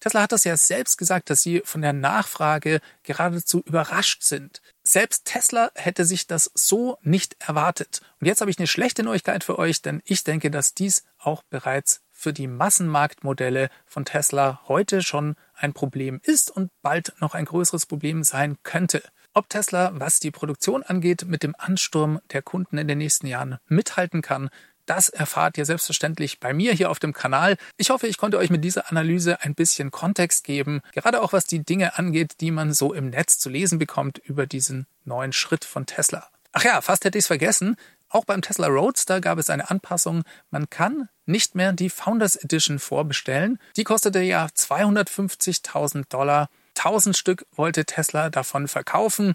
Tesla 0.00 0.22
hat 0.22 0.32
das 0.32 0.44
ja 0.44 0.56
selbst 0.56 0.96
gesagt, 0.96 1.28
dass 1.30 1.42
sie 1.42 1.62
von 1.64 1.82
der 1.82 1.92
Nachfrage 1.92 2.80
geradezu 3.02 3.60
überrascht 3.60 4.22
sind. 4.22 4.62
Selbst 4.82 5.24
Tesla 5.24 5.70
hätte 5.74 6.04
sich 6.04 6.26
das 6.26 6.50
so 6.54 6.98
nicht 7.02 7.36
erwartet. 7.40 8.00
Und 8.20 8.26
jetzt 8.26 8.40
habe 8.40 8.50
ich 8.50 8.58
eine 8.58 8.66
schlechte 8.66 9.02
Neuigkeit 9.02 9.44
für 9.44 9.58
euch, 9.58 9.82
denn 9.82 10.00
ich 10.04 10.24
denke, 10.24 10.50
dass 10.50 10.74
dies 10.74 11.04
auch 11.18 11.42
bereits 11.50 12.00
für 12.10 12.32
die 12.32 12.46
Massenmarktmodelle 12.46 13.70
von 13.86 14.04
Tesla 14.04 14.60
heute 14.66 15.02
schon 15.02 15.36
ein 15.54 15.72
Problem 15.72 16.20
ist 16.22 16.50
und 16.50 16.70
bald 16.82 17.14
noch 17.20 17.34
ein 17.34 17.44
größeres 17.44 17.86
Problem 17.86 18.24
sein 18.24 18.56
könnte. 18.62 19.02
Ob 19.34 19.48
Tesla, 19.48 19.92
was 19.94 20.18
die 20.18 20.30
Produktion 20.30 20.82
angeht, 20.82 21.26
mit 21.26 21.42
dem 21.42 21.54
Ansturm 21.56 22.20
der 22.32 22.42
Kunden 22.42 22.78
in 22.78 22.88
den 22.88 22.98
nächsten 22.98 23.26
Jahren 23.26 23.58
mithalten 23.68 24.22
kann, 24.22 24.50
Das 24.88 25.10
erfahrt 25.10 25.58
ihr 25.58 25.66
selbstverständlich 25.66 26.40
bei 26.40 26.54
mir 26.54 26.72
hier 26.72 26.90
auf 26.90 26.98
dem 26.98 27.12
Kanal. 27.12 27.58
Ich 27.76 27.90
hoffe, 27.90 28.06
ich 28.06 28.16
konnte 28.16 28.38
euch 28.38 28.48
mit 28.48 28.64
dieser 28.64 28.90
Analyse 28.90 29.42
ein 29.42 29.54
bisschen 29.54 29.90
Kontext 29.90 30.44
geben, 30.44 30.80
gerade 30.94 31.20
auch 31.20 31.34
was 31.34 31.44
die 31.44 31.62
Dinge 31.62 31.98
angeht, 31.98 32.40
die 32.40 32.50
man 32.50 32.72
so 32.72 32.94
im 32.94 33.10
Netz 33.10 33.38
zu 33.38 33.50
lesen 33.50 33.78
bekommt 33.78 34.16
über 34.16 34.46
diesen 34.46 34.86
neuen 35.04 35.34
Schritt 35.34 35.66
von 35.66 35.84
Tesla. 35.84 36.28
Ach 36.52 36.64
ja, 36.64 36.80
fast 36.80 37.04
hätte 37.04 37.18
ich 37.18 37.24
es 37.24 37.26
vergessen. 37.26 37.76
Auch 38.08 38.24
beim 38.24 38.40
Tesla 38.40 38.68
Roadster 38.68 39.20
gab 39.20 39.38
es 39.38 39.50
eine 39.50 39.68
Anpassung. 39.68 40.22
Man 40.50 40.70
kann 40.70 41.10
nicht 41.26 41.54
mehr 41.54 41.74
die 41.74 41.90
Founders 41.90 42.36
Edition 42.36 42.78
vorbestellen. 42.78 43.58
Die 43.76 43.84
kostete 43.84 44.20
ja 44.20 44.46
250.000 44.46 46.04
Dollar. 46.08 46.48
1000 46.78 47.14
Stück 47.14 47.46
wollte 47.52 47.84
Tesla 47.84 48.30
davon 48.30 48.68
verkaufen. 48.68 49.34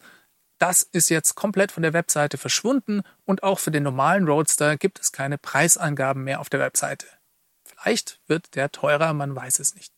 Das 0.63 0.81
ist 0.81 1.09
jetzt 1.09 1.35
komplett 1.35 1.73
von 1.73 1.83
der 1.83 1.91
Webseite 1.91 2.37
verschwunden 2.37 3.01
und 3.25 3.43
auch 3.43 3.59
für 3.59 3.69
den 3.69 3.83
normalen 3.83 4.25
Roadster 4.25 4.77
gibt 4.77 5.01
es 5.01 5.11
keine 5.11 5.37
Preisangaben 5.37 6.23
mehr 6.23 6.39
auf 6.39 6.49
der 6.49 6.61
Webseite. 6.61 7.05
Vielleicht 7.65 8.21
wird 8.27 8.55
der 8.55 8.71
teurer, 8.71 9.11
man 9.11 9.35
weiß 9.35 9.59
es 9.59 9.75
nicht. 9.75 9.93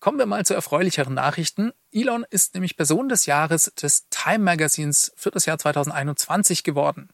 Kommen 0.00 0.18
wir 0.18 0.26
mal 0.26 0.44
zu 0.44 0.54
erfreulicheren 0.54 1.14
Nachrichten. 1.14 1.70
Elon 1.92 2.26
ist 2.30 2.54
nämlich 2.54 2.76
Person 2.76 3.08
des 3.08 3.26
Jahres 3.26 3.72
des 3.80 4.08
Time 4.10 4.40
Magazins 4.40 5.12
für 5.14 5.30
das 5.30 5.46
Jahr 5.46 5.56
2021 5.56 6.64
geworden. 6.64 7.10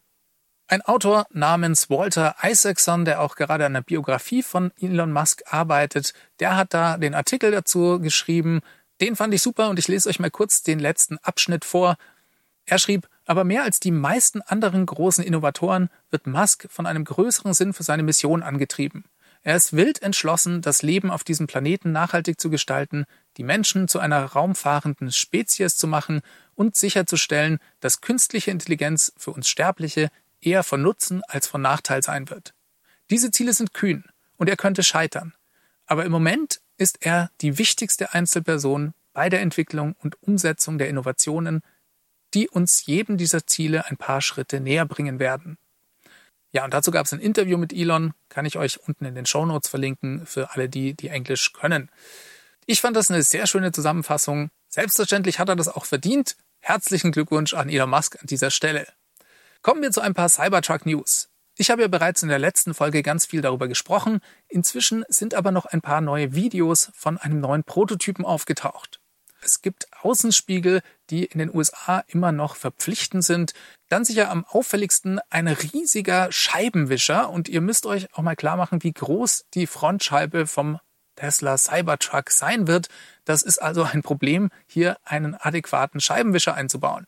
Ein 0.67 0.81
Autor 0.81 1.27
namens 1.29 1.91
Walter 1.91 2.35
Isaacson, 2.41 3.05
der 3.05 3.21
auch 3.21 3.35
gerade 3.35 3.67
an 3.67 3.73
der 3.75 3.81
Biografie 3.81 4.41
von 4.41 4.71
Elon 4.81 5.11
Musk 5.11 5.43
arbeitet, 5.45 6.15
der 6.39 6.57
hat 6.57 6.73
da 6.73 6.97
den 6.97 7.13
Artikel 7.13 7.51
dazu 7.51 7.99
geschrieben. 7.99 8.61
Den 8.99 9.15
fand 9.15 9.31
ich 9.35 9.43
super 9.43 9.69
und 9.69 9.77
ich 9.77 9.87
lese 9.87 10.09
euch 10.09 10.19
mal 10.19 10.31
kurz 10.31 10.63
den 10.63 10.79
letzten 10.79 11.19
Abschnitt 11.19 11.65
vor. 11.65 11.97
Er 12.65 12.79
schrieb, 12.79 13.07
aber 13.25 13.43
mehr 13.43 13.63
als 13.63 13.79
die 13.79 13.91
meisten 13.91 14.41
anderen 14.41 14.85
großen 14.85 15.23
Innovatoren 15.23 15.89
wird 16.09 16.27
Musk 16.27 16.67
von 16.69 16.85
einem 16.85 17.05
größeren 17.05 17.53
Sinn 17.53 17.73
für 17.73 17.83
seine 17.83 18.03
Mission 18.03 18.43
angetrieben. 18.43 19.05
Er 19.43 19.55
ist 19.55 19.73
wild 19.73 20.01
entschlossen, 20.01 20.63
das 20.63 20.81
Leben 20.81 21.11
auf 21.11 21.23
diesem 21.23 21.45
Planeten 21.45 21.91
nachhaltig 21.91 22.41
zu 22.41 22.49
gestalten, 22.49 23.05
die 23.37 23.43
Menschen 23.43 23.87
zu 23.87 23.99
einer 23.99 24.23
raumfahrenden 24.23 25.11
Spezies 25.11 25.77
zu 25.77 25.87
machen 25.87 26.21
und 26.55 26.75
sicherzustellen, 26.75 27.59
dass 27.79 28.01
künstliche 28.01 28.49
Intelligenz 28.49 29.13
für 29.17 29.31
uns 29.31 29.47
Sterbliche 29.47 30.09
eher 30.41 30.63
von 30.63 30.81
Nutzen 30.81 31.21
als 31.27 31.45
von 31.45 31.61
Nachteil 31.61 32.01
sein 32.01 32.31
wird. 32.31 32.55
Diese 33.11 33.29
Ziele 33.29 33.53
sind 33.53 33.75
kühn 33.75 34.05
und 34.37 34.49
er 34.49 34.57
könnte 34.57 34.81
scheitern. 34.81 35.33
Aber 35.85 36.05
im 36.05 36.11
Moment 36.11 36.59
ist 36.77 37.05
er 37.05 37.29
die 37.41 37.59
wichtigste 37.59 38.15
Einzelperson 38.15 38.93
bei 39.13 39.29
der 39.29 39.41
Entwicklung 39.41 39.95
und 39.99 40.21
Umsetzung 40.23 40.79
der 40.79 40.89
Innovationen, 40.89 41.61
die 42.35 42.49
uns 42.49 42.85
jedem 42.85 43.17
dieser 43.17 43.47
Ziele 43.47 43.87
ein 43.87 43.97
paar 43.97 44.21
Schritte 44.21 44.59
näher 44.59 44.85
bringen 44.85 45.19
werden. 45.19 45.57
Ja, 46.51 46.63
und 46.63 46.73
dazu 46.73 46.91
gab 46.91 47.05
es 47.05 47.13
ein 47.13 47.19
Interview 47.19 47.57
mit 47.57 47.73
Elon, 47.73 48.13
kann 48.29 48.45
ich 48.45 48.57
euch 48.57 48.79
unten 48.87 49.05
in 49.05 49.15
den 49.15 49.25
Show 49.25 49.45
Notes 49.45 49.69
verlinken 49.69 50.25
für 50.25 50.51
alle 50.51 50.69
die, 50.69 50.93
die 50.93 51.09
Englisch 51.09 51.53
können. 51.53 51.89
Ich 52.65 52.81
fand 52.81 52.95
das 52.95 53.09
eine 53.09 53.23
sehr 53.23 53.47
schöne 53.47 53.71
Zusammenfassung. 53.71 54.49
Selbstverständlich 54.69 55.39
hat 55.39 55.49
er 55.49 55.55
das 55.55 55.67
auch 55.67 55.85
verdient. 55.85 56.35
Herzlichen 56.59 57.11
Glückwunsch 57.11 57.53
an 57.53 57.69
Elon 57.69 57.89
Musk 57.89 58.17
an 58.19 58.27
dieser 58.27 58.51
Stelle. 58.51 58.87
Kommen 59.61 59.81
wir 59.81 59.91
zu 59.91 60.01
ein 60.01 60.13
paar 60.13 60.29
Cybertruck 60.29 60.85
News. 60.85 61.29
Ich 61.57 61.71
habe 61.71 61.83
ja 61.83 61.87
bereits 61.87 62.21
in 62.21 62.29
der 62.29 62.39
letzten 62.39 62.73
Folge 62.73 63.01
ganz 63.01 63.25
viel 63.25 63.41
darüber 63.41 63.67
gesprochen. 63.67 64.19
Inzwischen 64.47 65.05
sind 65.07 65.33
aber 65.33 65.51
noch 65.51 65.65
ein 65.65 65.81
paar 65.81 66.01
neue 66.01 66.35
Videos 66.35 66.91
von 66.93 67.17
einem 67.17 67.39
neuen 67.39 67.63
Prototypen 67.63 68.25
aufgetaucht. 68.25 68.99
Es 69.45 69.61
gibt 69.61 69.87
Außenspiegel, 70.01 70.81
die 71.11 71.23
in 71.23 71.37
den 71.37 71.53
USA 71.53 72.03
immer 72.07 72.31
noch 72.31 72.55
verpflichtend 72.55 73.23
sind. 73.23 73.53
Dann 73.89 74.03
sicher 74.03 74.31
am 74.31 74.43
auffälligsten 74.43 75.19
ein 75.29 75.47
riesiger 75.47 76.31
Scheibenwischer 76.31 77.29
und 77.29 77.47
ihr 77.47 77.61
müsst 77.61 77.85
euch 77.85 78.11
auch 78.15 78.23
mal 78.23 78.35
klar 78.35 78.57
machen, 78.57 78.81
wie 78.81 78.91
groß 78.91 79.45
die 79.53 79.67
Frontscheibe 79.67 80.47
vom 80.47 80.79
Tesla 81.15 81.59
Cybertruck 81.59 82.31
sein 82.31 82.65
wird. 82.67 82.87
Das 83.23 83.43
ist 83.43 83.59
also 83.61 83.83
ein 83.83 84.01
Problem, 84.01 84.49
hier 84.65 84.97
einen 85.03 85.35
adäquaten 85.35 85.99
Scheibenwischer 85.99 86.55
einzubauen. 86.55 87.05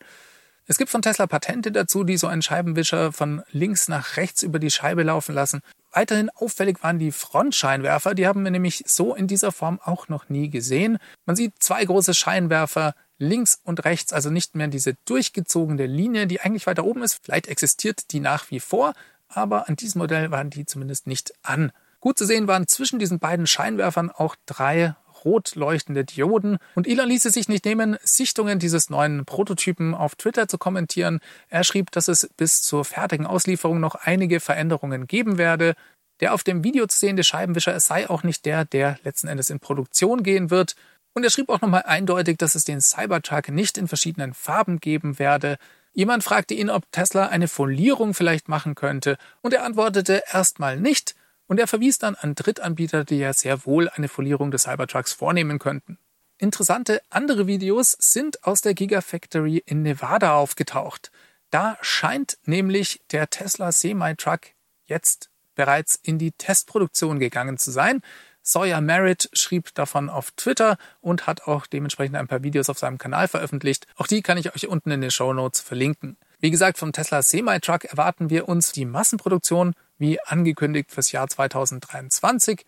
Es 0.66 0.78
gibt 0.78 0.90
von 0.90 1.02
Tesla 1.02 1.26
Patente 1.26 1.72
dazu, 1.72 2.04
die 2.04 2.18
so 2.18 2.28
einen 2.28 2.42
Scheibenwischer 2.42 3.12
von 3.12 3.42
links 3.50 3.88
nach 3.88 4.16
rechts 4.16 4.44
über 4.44 4.60
die 4.60 4.70
Scheibe 4.70 5.02
laufen 5.02 5.34
lassen. 5.34 5.60
Weiterhin 5.98 6.30
auffällig 6.30 6.80
waren 6.84 7.00
die 7.00 7.10
Frontscheinwerfer, 7.10 8.14
die 8.14 8.28
haben 8.28 8.44
wir 8.44 8.52
nämlich 8.52 8.84
so 8.86 9.16
in 9.16 9.26
dieser 9.26 9.50
Form 9.50 9.80
auch 9.82 10.06
noch 10.06 10.28
nie 10.28 10.48
gesehen. 10.48 10.98
Man 11.26 11.34
sieht 11.34 11.54
zwei 11.58 11.84
große 11.84 12.14
Scheinwerfer 12.14 12.94
links 13.18 13.58
und 13.64 13.84
rechts, 13.84 14.12
also 14.12 14.30
nicht 14.30 14.54
mehr 14.54 14.68
diese 14.68 14.94
durchgezogene 15.06 15.86
Linie, 15.86 16.28
die 16.28 16.40
eigentlich 16.40 16.68
weiter 16.68 16.84
oben 16.84 17.02
ist. 17.02 17.18
Vielleicht 17.24 17.48
existiert 17.48 18.12
die 18.12 18.20
nach 18.20 18.52
wie 18.52 18.60
vor, 18.60 18.92
aber 19.26 19.68
an 19.68 19.74
diesem 19.74 19.98
Modell 19.98 20.30
waren 20.30 20.50
die 20.50 20.66
zumindest 20.66 21.08
nicht 21.08 21.32
an. 21.42 21.72
Gut 21.98 22.16
zu 22.16 22.26
sehen 22.26 22.46
waren 22.46 22.68
zwischen 22.68 23.00
diesen 23.00 23.18
beiden 23.18 23.48
Scheinwerfern 23.48 24.12
auch 24.12 24.36
drei 24.46 24.94
rot 25.28 25.54
leuchtende 25.56 26.04
Dioden. 26.04 26.56
Und 26.74 26.86
Elon 26.86 27.08
ließ 27.08 27.26
es 27.26 27.34
sich 27.34 27.48
nicht 27.48 27.66
nehmen, 27.66 27.98
Sichtungen 28.02 28.58
dieses 28.58 28.88
neuen 28.88 29.26
Prototypen 29.26 29.94
auf 29.94 30.14
Twitter 30.14 30.48
zu 30.48 30.56
kommentieren. 30.56 31.20
Er 31.50 31.64
schrieb, 31.64 31.90
dass 31.90 32.08
es 32.08 32.30
bis 32.36 32.62
zur 32.62 32.84
fertigen 32.84 33.26
Auslieferung 33.26 33.78
noch 33.78 33.94
einige 33.94 34.40
Veränderungen 34.40 35.06
geben 35.06 35.36
werde. 35.36 35.74
Der 36.20 36.32
auf 36.32 36.44
dem 36.44 36.64
Video 36.64 36.86
zu 36.86 36.98
sehende 36.98 37.24
Scheibenwischer 37.24 37.78
sei 37.78 38.08
auch 38.08 38.22
nicht 38.22 38.46
der, 38.46 38.64
der 38.64 38.98
letzten 39.04 39.28
Endes 39.28 39.50
in 39.50 39.60
Produktion 39.60 40.22
gehen 40.22 40.50
wird. 40.50 40.74
Und 41.14 41.24
er 41.24 41.30
schrieb 41.30 41.50
auch 41.50 41.60
nochmal 41.60 41.82
eindeutig, 41.84 42.38
dass 42.38 42.54
es 42.54 42.64
den 42.64 42.80
Cybertruck 42.80 43.50
nicht 43.50 43.76
in 43.76 43.86
verschiedenen 43.86 44.32
Farben 44.32 44.80
geben 44.80 45.18
werde. 45.18 45.58
Jemand 45.92 46.24
fragte 46.24 46.54
ihn, 46.54 46.70
ob 46.70 46.90
Tesla 46.90 47.26
eine 47.26 47.48
Folierung 47.48 48.14
vielleicht 48.14 48.48
machen 48.48 48.74
könnte, 48.74 49.18
und 49.42 49.52
er 49.52 49.64
antwortete 49.64 50.22
erstmal 50.32 50.78
nicht, 50.78 51.14
und 51.48 51.58
er 51.58 51.66
verwies 51.66 51.98
dann 51.98 52.14
an 52.14 52.36
Drittanbieter, 52.36 53.04
die 53.04 53.18
ja 53.18 53.32
sehr 53.32 53.66
wohl 53.66 53.88
eine 53.88 54.08
Folierung 54.08 54.52
des 54.52 54.62
Cybertrucks 54.62 55.12
vornehmen 55.12 55.58
könnten. 55.58 55.98
Interessante 56.38 57.02
andere 57.10 57.48
Videos 57.48 57.96
sind 57.98 58.44
aus 58.44 58.60
der 58.60 58.74
Gigafactory 58.74 59.62
in 59.66 59.82
Nevada 59.82 60.34
aufgetaucht. 60.34 61.10
Da 61.50 61.76
scheint 61.80 62.38
nämlich 62.44 63.00
der 63.10 63.28
Tesla 63.28 63.72
Semi-Truck 63.72 64.52
jetzt 64.84 65.30
bereits 65.56 65.98
in 66.00 66.18
die 66.18 66.30
Testproduktion 66.30 67.18
gegangen 67.18 67.58
zu 67.58 67.72
sein. 67.72 68.02
Sawyer 68.42 68.80
Merritt 68.80 69.28
schrieb 69.32 69.74
davon 69.74 70.08
auf 70.08 70.30
Twitter 70.30 70.78
und 71.00 71.26
hat 71.26 71.42
auch 71.42 71.66
dementsprechend 71.66 72.16
ein 72.16 72.28
paar 72.28 72.44
Videos 72.44 72.70
auf 72.70 72.78
seinem 72.78 72.98
Kanal 72.98 73.26
veröffentlicht. 73.26 73.86
Auch 73.96 74.06
die 74.06 74.22
kann 74.22 74.38
ich 74.38 74.54
euch 74.54 74.68
unten 74.68 74.90
in 74.90 75.00
den 75.00 75.10
Show 75.10 75.32
Notes 75.32 75.60
verlinken. 75.60 76.16
Wie 76.38 76.50
gesagt, 76.50 76.78
vom 76.78 76.92
Tesla 76.92 77.20
Semi-Truck 77.20 77.84
erwarten 77.84 78.30
wir 78.30 78.48
uns 78.48 78.70
die 78.70 78.84
Massenproduktion 78.84 79.74
wie 79.98 80.20
angekündigt 80.20 80.90
fürs 80.90 81.12
Jahr 81.12 81.28
2023. 81.28 82.64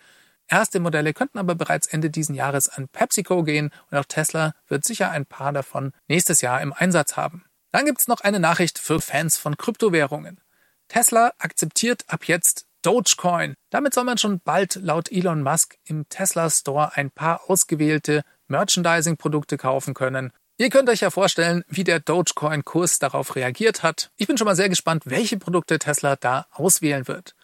Erste 0.49 0.81
Modelle 0.81 1.15
könnten 1.15 1.39
aber 1.39 1.55
bereits 1.55 1.87
Ende 1.87 2.11
diesen 2.11 2.35
Jahres 2.35 2.69
an 2.69 2.89
PepsiCo 2.89 3.45
gehen 3.45 3.71
und 3.91 3.99
auch 3.99 4.05
Tesla 4.05 4.53
wird 4.67 4.85
sicher 4.85 5.11
ein 5.11 5.25
paar 5.25 5.53
davon 5.53 5.93
nächstes 6.09 6.41
Jahr 6.41 6.61
im 6.61 6.73
Einsatz 6.73 7.17
haben. 7.17 7.45
Dann 7.73 7.85
gibt's 7.85 8.09
noch 8.09 8.21
eine 8.21 8.41
Nachricht 8.41 8.79
für 8.79 9.01
Fans 9.01 9.37
von 9.37 9.57
Kryptowährungen. 9.57 10.41
Tesla 10.89 11.33
akzeptiert 11.39 12.05
ab 12.09 12.25
jetzt 12.25 12.67
Dogecoin. 12.83 13.55
Damit 13.71 13.95
soll 13.95 14.05
man 14.05 14.19
schon 14.19 14.41
bald 14.41 14.75
laut 14.77 15.13
Elon 15.13 15.43
Musk 15.43 15.77
im 15.85 16.09
Tesla 16.09 16.51
Store 16.51 16.97
ein 16.97 17.11
paar 17.11 17.49
ausgewählte 17.49 18.23
Merchandising-Produkte 18.49 19.57
kaufen 19.57 19.95
können. 19.95 20.33
Ihr 20.61 20.69
könnt 20.69 20.91
euch 20.91 21.01
ja 21.01 21.09
vorstellen, 21.09 21.65
wie 21.69 21.85
der 21.85 22.01
Dogecoin-Kurs 22.01 22.99
darauf 22.99 23.35
reagiert 23.35 23.83
hat. 23.83 24.11
Ich 24.19 24.27
bin 24.27 24.37
schon 24.37 24.45
mal 24.45 24.55
sehr 24.55 24.69
gespannt, 24.69 25.05
welche 25.07 25.39
Produkte 25.39 25.79
Tesla 25.79 26.17
da 26.17 26.49
auswählen 26.51 27.09
wird. 27.09 27.35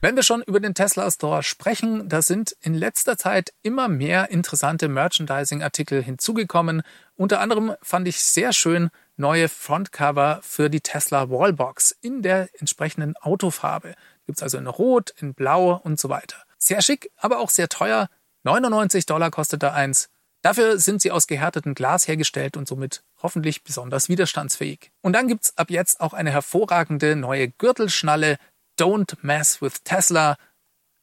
Wenn 0.00 0.16
wir 0.16 0.24
schon 0.24 0.42
über 0.42 0.58
den 0.58 0.74
Tesla 0.74 1.08
Store 1.08 1.44
sprechen, 1.44 2.08
da 2.08 2.20
sind 2.20 2.56
in 2.62 2.74
letzter 2.74 3.16
Zeit 3.16 3.52
immer 3.62 3.86
mehr 3.86 4.32
interessante 4.32 4.88
Merchandising-Artikel 4.88 6.02
hinzugekommen. 6.02 6.82
Unter 7.14 7.38
anderem 7.38 7.76
fand 7.80 8.08
ich 8.08 8.18
sehr 8.18 8.52
schön 8.52 8.90
neue 9.16 9.48
Frontcover 9.48 10.40
für 10.42 10.68
die 10.68 10.80
Tesla 10.80 11.30
Wallbox 11.30 11.96
in 12.00 12.22
der 12.22 12.48
entsprechenden 12.58 13.16
Autofarbe. 13.18 13.94
Gibt 14.26 14.38
es 14.38 14.42
also 14.42 14.58
in 14.58 14.66
Rot, 14.66 15.14
in 15.20 15.34
Blau 15.34 15.80
und 15.84 16.00
so 16.00 16.08
weiter. 16.08 16.38
Sehr 16.58 16.82
schick, 16.82 17.12
aber 17.18 17.38
auch 17.38 17.50
sehr 17.50 17.68
teuer. 17.68 18.08
99 18.42 19.06
Dollar 19.06 19.30
kostet 19.30 19.62
da 19.62 19.74
eins. 19.74 20.08
Dafür 20.44 20.78
sind 20.78 21.00
sie 21.00 21.10
aus 21.10 21.26
gehärtetem 21.26 21.74
Glas 21.74 22.06
hergestellt 22.06 22.58
und 22.58 22.68
somit 22.68 23.02
hoffentlich 23.22 23.64
besonders 23.64 24.10
widerstandsfähig. 24.10 24.90
Und 25.00 25.14
dann 25.14 25.26
gibt's 25.26 25.56
ab 25.56 25.70
jetzt 25.70 26.02
auch 26.02 26.12
eine 26.12 26.30
hervorragende 26.30 27.16
neue 27.16 27.48
Gürtelschnalle 27.48 28.36
Don't 28.78 29.16
Mess 29.22 29.62
with 29.62 29.82
Tesla 29.84 30.36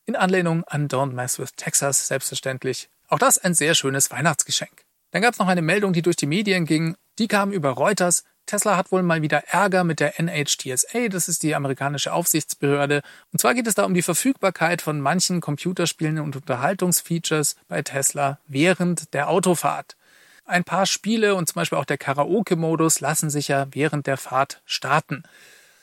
in 0.05 0.15
Anlehnung 0.15 0.63
an 0.65 0.87
Don't 0.87 1.13
Mess 1.13 1.39
with 1.39 1.53
Texas 1.55 2.05
selbstverständlich. 2.05 2.91
Auch 3.07 3.17
das 3.17 3.39
ein 3.39 3.55
sehr 3.55 3.73
schönes 3.73 4.11
Weihnachtsgeschenk. 4.11 4.83
Dann 5.09 5.23
gab's 5.23 5.39
noch 5.39 5.47
eine 5.47 5.63
Meldung, 5.63 5.91
die 5.91 6.03
durch 6.03 6.17
die 6.17 6.27
Medien 6.27 6.65
ging. 6.65 6.95
Die 7.17 7.27
kam 7.27 7.51
über 7.51 7.71
Reuters. 7.71 8.23
Tesla 8.51 8.75
hat 8.75 8.91
wohl 8.91 9.01
mal 9.01 9.21
wieder 9.21 9.47
Ärger 9.47 9.85
mit 9.85 10.01
der 10.01 10.19
NHTSA, 10.19 11.07
das 11.07 11.29
ist 11.29 11.41
die 11.41 11.55
amerikanische 11.55 12.11
Aufsichtsbehörde. 12.11 13.01
Und 13.31 13.39
zwar 13.39 13.53
geht 13.53 13.65
es 13.65 13.75
da 13.75 13.85
um 13.85 13.93
die 13.93 14.01
Verfügbarkeit 14.01 14.81
von 14.81 14.99
manchen 14.99 15.39
Computerspielen 15.39 16.19
und 16.19 16.35
Unterhaltungsfeatures 16.35 17.55
bei 17.69 17.81
Tesla 17.81 18.39
während 18.47 19.13
der 19.13 19.29
Autofahrt. 19.29 19.95
Ein 20.43 20.65
paar 20.65 20.85
Spiele 20.85 21.35
und 21.35 21.47
zum 21.47 21.61
Beispiel 21.61 21.77
auch 21.77 21.85
der 21.85 21.97
Karaoke-Modus 21.97 22.99
lassen 22.99 23.29
sich 23.29 23.47
ja 23.47 23.67
während 23.71 24.05
der 24.05 24.17
Fahrt 24.17 24.61
starten. 24.65 25.23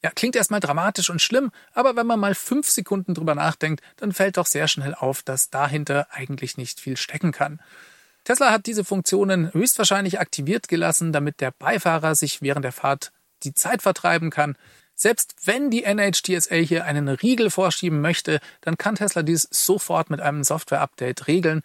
Ja, 0.04 0.10
klingt 0.10 0.36
erstmal 0.36 0.60
dramatisch 0.60 1.08
und 1.08 1.22
schlimm, 1.22 1.50
aber 1.72 1.96
wenn 1.96 2.06
man 2.06 2.20
mal 2.20 2.34
fünf 2.34 2.68
Sekunden 2.68 3.14
drüber 3.14 3.34
nachdenkt, 3.34 3.82
dann 3.96 4.12
fällt 4.12 4.36
doch 4.36 4.46
sehr 4.46 4.68
schnell 4.68 4.94
auf, 4.94 5.22
dass 5.22 5.48
dahinter 5.48 6.08
eigentlich 6.10 6.58
nicht 6.58 6.80
viel 6.80 6.98
stecken 6.98 7.32
kann. 7.32 7.60
Tesla 8.28 8.52
hat 8.52 8.66
diese 8.66 8.84
Funktionen 8.84 9.54
höchstwahrscheinlich 9.54 10.20
aktiviert 10.20 10.68
gelassen, 10.68 11.14
damit 11.14 11.40
der 11.40 11.50
Beifahrer 11.50 12.14
sich 12.14 12.42
während 12.42 12.62
der 12.62 12.72
Fahrt 12.72 13.10
die 13.42 13.54
Zeit 13.54 13.80
vertreiben 13.80 14.28
kann. 14.28 14.54
Selbst 14.94 15.34
wenn 15.46 15.70
die 15.70 15.84
NHTSA 15.84 16.56
hier 16.56 16.84
einen 16.84 17.08
Riegel 17.08 17.48
vorschieben 17.48 18.02
möchte, 18.02 18.40
dann 18.60 18.76
kann 18.76 18.96
Tesla 18.96 19.22
dies 19.22 19.48
sofort 19.50 20.10
mit 20.10 20.20
einem 20.20 20.44
Software-Update 20.44 21.26
regeln. 21.26 21.62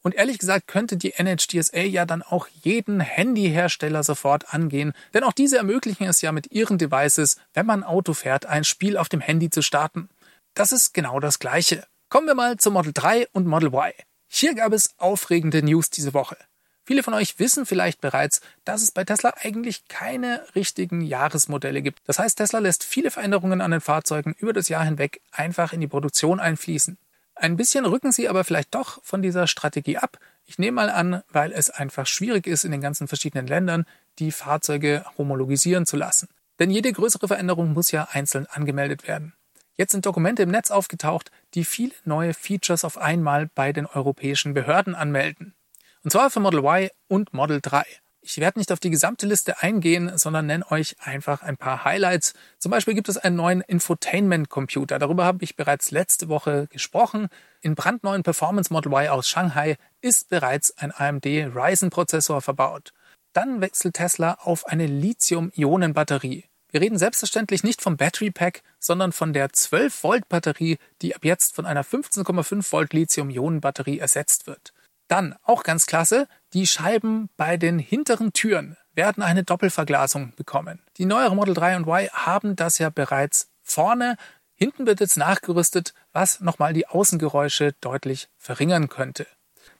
Und 0.00 0.14
ehrlich 0.14 0.38
gesagt 0.38 0.68
könnte 0.68 0.96
die 0.96 1.12
NHTSA 1.22 1.80
ja 1.80 2.06
dann 2.06 2.22
auch 2.22 2.48
jeden 2.62 3.00
Handyhersteller 3.00 4.02
sofort 4.02 4.54
angehen, 4.54 4.94
denn 5.12 5.22
auch 5.22 5.34
diese 5.34 5.58
ermöglichen 5.58 6.06
es 6.06 6.22
ja 6.22 6.32
mit 6.32 6.50
ihren 6.50 6.78
Devices, 6.78 7.36
wenn 7.52 7.66
man 7.66 7.84
Auto 7.84 8.14
fährt, 8.14 8.46
ein 8.46 8.64
Spiel 8.64 8.96
auf 8.96 9.10
dem 9.10 9.20
Handy 9.20 9.50
zu 9.50 9.60
starten. 9.60 10.08
Das 10.54 10.72
ist 10.72 10.94
genau 10.94 11.20
das 11.20 11.40
Gleiche. 11.40 11.84
Kommen 12.08 12.26
wir 12.26 12.34
mal 12.34 12.56
zum 12.56 12.72
Model 12.72 12.92
3 12.94 13.28
und 13.34 13.46
Model 13.46 13.68
Y. 13.68 13.92
Hier 14.28 14.54
gab 14.54 14.72
es 14.72 14.94
aufregende 14.98 15.62
News 15.62 15.90
diese 15.90 16.14
Woche. 16.14 16.36
Viele 16.84 17.02
von 17.02 17.14
euch 17.14 17.40
wissen 17.40 17.66
vielleicht 17.66 18.00
bereits, 18.00 18.40
dass 18.64 18.80
es 18.80 18.92
bei 18.92 19.02
Tesla 19.02 19.34
eigentlich 19.42 19.88
keine 19.88 20.44
richtigen 20.54 21.00
Jahresmodelle 21.00 21.82
gibt. 21.82 22.00
Das 22.06 22.20
heißt, 22.20 22.38
Tesla 22.38 22.60
lässt 22.60 22.84
viele 22.84 23.10
Veränderungen 23.10 23.60
an 23.60 23.72
den 23.72 23.80
Fahrzeugen 23.80 24.36
über 24.38 24.52
das 24.52 24.68
Jahr 24.68 24.84
hinweg 24.84 25.20
einfach 25.32 25.72
in 25.72 25.80
die 25.80 25.88
Produktion 25.88 26.38
einfließen. 26.38 26.96
Ein 27.34 27.56
bisschen 27.56 27.84
rücken 27.86 28.12
sie 28.12 28.28
aber 28.28 28.44
vielleicht 28.44 28.74
doch 28.74 29.02
von 29.02 29.20
dieser 29.20 29.48
Strategie 29.48 29.98
ab. 29.98 30.18
Ich 30.46 30.58
nehme 30.58 30.76
mal 30.76 30.90
an, 30.90 31.22
weil 31.28 31.50
es 31.50 31.70
einfach 31.70 32.06
schwierig 32.06 32.46
ist, 32.46 32.64
in 32.64 32.70
den 32.70 32.80
ganzen 32.80 33.08
verschiedenen 33.08 33.48
Ländern 33.48 33.84
die 34.20 34.30
Fahrzeuge 34.30 35.04
homologisieren 35.18 35.86
zu 35.86 35.96
lassen. 35.96 36.28
Denn 36.60 36.70
jede 36.70 36.92
größere 36.92 37.26
Veränderung 37.26 37.72
muss 37.72 37.90
ja 37.90 38.08
einzeln 38.12 38.46
angemeldet 38.46 39.06
werden. 39.08 39.34
Jetzt 39.76 39.92
sind 39.92 40.06
Dokumente 40.06 40.42
im 40.42 40.50
Netz 40.50 40.70
aufgetaucht, 40.70 41.30
die 41.54 41.64
viele 41.64 41.92
neue 42.04 42.32
Features 42.32 42.84
auf 42.84 42.96
einmal 42.98 43.48
bei 43.54 43.72
den 43.72 43.86
europäischen 43.86 44.54
Behörden 44.54 44.94
anmelden. 44.94 45.54
Und 46.02 46.10
zwar 46.10 46.30
für 46.30 46.40
Model 46.40 46.60
Y 46.60 46.88
und 47.08 47.34
Model 47.34 47.60
3. 47.60 47.84
Ich 48.28 48.38
werde 48.38 48.58
nicht 48.58 48.72
auf 48.72 48.80
die 48.80 48.90
gesamte 48.90 49.26
Liste 49.26 49.62
eingehen, 49.62 50.18
sondern 50.18 50.46
nenne 50.46 50.68
euch 50.72 50.96
einfach 50.98 51.42
ein 51.42 51.56
paar 51.56 51.84
Highlights. 51.84 52.34
Zum 52.58 52.70
Beispiel 52.70 52.94
gibt 52.94 53.08
es 53.08 53.18
einen 53.18 53.36
neuen 53.36 53.60
Infotainment-Computer. 53.60 54.98
Darüber 54.98 55.24
habe 55.24 55.44
ich 55.44 55.54
bereits 55.54 55.92
letzte 55.92 56.28
Woche 56.28 56.66
gesprochen. 56.68 57.28
In 57.60 57.76
brandneuen 57.76 58.24
Performance 58.24 58.72
Model 58.72 58.90
Y 58.92 59.10
aus 59.10 59.28
Shanghai 59.28 59.76
ist 60.00 60.28
bereits 60.28 60.76
ein 60.76 60.90
AMD 60.90 61.24
Ryzen-Prozessor 61.26 62.40
verbaut. 62.40 62.92
Dann 63.32 63.60
wechselt 63.60 63.94
Tesla 63.94 64.38
auf 64.40 64.66
eine 64.66 64.86
Lithium-Ionen-Batterie. 64.86 66.46
Wir 66.76 66.82
reden 66.82 66.98
selbstverständlich 66.98 67.62
nicht 67.62 67.80
vom 67.80 67.96
Battery 67.96 68.30
Pack, 68.30 68.62
sondern 68.78 69.12
von 69.12 69.32
der 69.32 69.50
12 69.50 70.04
Volt 70.04 70.28
Batterie, 70.28 70.76
die 71.00 71.16
ab 71.16 71.24
jetzt 71.24 71.54
von 71.54 71.64
einer 71.64 71.82
15,5 71.82 72.70
Volt 72.70 72.92
Lithium-Ionen 72.92 73.62
Batterie 73.62 73.98
ersetzt 73.98 74.46
wird. 74.46 74.74
Dann, 75.08 75.34
auch 75.42 75.62
ganz 75.62 75.86
klasse, 75.86 76.28
die 76.52 76.66
Scheiben 76.66 77.30
bei 77.38 77.56
den 77.56 77.78
hinteren 77.78 78.34
Türen 78.34 78.76
werden 78.92 79.22
eine 79.22 79.42
Doppelverglasung 79.42 80.34
bekommen. 80.36 80.82
Die 80.98 81.06
neueren 81.06 81.36
Model 81.36 81.54
3 81.54 81.76
und 81.78 81.86
Y 81.86 82.10
haben 82.12 82.56
das 82.56 82.76
ja 82.76 82.90
bereits 82.90 83.48
vorne. 83.62 84.18
Hinten 84.54 84.84
wird 84.84 85.00
jetzt 85.00 85.16
nachgerüstet, 85.16 85.94
was 86.12 86.40
nochmal 86.40 86.74
die 86.74 86.86
Außengeräusche 86.86 87.72
deutlich 87.80 88.28
verringern 88.36 88.90
könnte. 88.90 89.26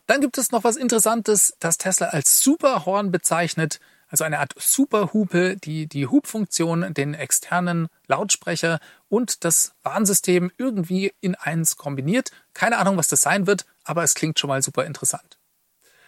Dann 0.07 0.23
gibt 0.23 0.39
es 0.39 0.51
noch 0.51 0.65
was 0.65 0.77
Interessantes, 0.77 1.55
das 1.61 1.77
Tesla 1.77 2.07
als 2.07 2.41
Superhorn 2.41 3.11
bezeichnet 3.11 3.81
also 4.09 4.25
eine 4.25 4.39
Art 4.39 4.55
Superhupe, 4.57 5.57
die 5.57 5.87
die 5.87 6.07
Hubfunktion, 6.07 6.95
den 6.95 7.15
externen 7.15 7.89
Lautsprecher 8.07 8.79
und 9.09 9.45
das 9.45 9.75
Warnsystem 9.83 10.51
irgendwie 10.59 11.13
in 11.21 11.35
eins 11.35 11.77
kombiniert. 11.77 12.31
Keine 12.55 12.79
Ahnung, 12.79 12.97
was 12.97 13.09
das 13.09 13.23
sein 13.23 13.47
wird, 13.47 13.67
aber 13.85 14.03
es 14.03 14.15
klingt 14.15 14.39
schon 14.39 14.49
mal 14.49 14.63
super 14.63 14.85
interessant. 14.85 15.39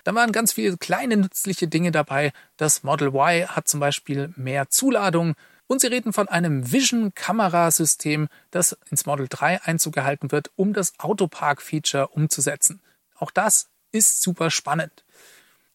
Dann 0.04 0.14
waren 0.14 0.32
ganz 0.32 0.52
viele 0.52 0.76
kleine 0.76 1.16
nützliche 1.16 1.68
Dinge 1.68 1.90
dabei. 1.90 2.32
Das 2.56 2.82
Model 2.82 3.08
Y 3.08 3.46
hat 3.48 3.68
zum 3.68 3.80
Beispiel 3.80 4.32
mehr 4.36 4.70
Zuladung 4.70 5.34
und 5.66 5.80
sie 5.80 5.88
reden 5.88 6.12
von 6.12 6.28
einem 6.28 6.72
Vision-Kamerasystem, 6.72 8.28
das 8.50 8.78
ins 8.90 9.04
Model 9.06 9.26
3 9.28 9.62
Einzug 9.64 9.94
gehalten 9.94 10.32
wird, 10.32 10.50
um 10.56 10.72
das 10.72 10.98
Autopark-Feature 10.98 12.08
umzusetzen. 12.08 12.80
Auch 13.16 13.30
das 13.30 13.68
ist 13.92 14.22
super 14.22 14.50
spannend. 14.50 15.04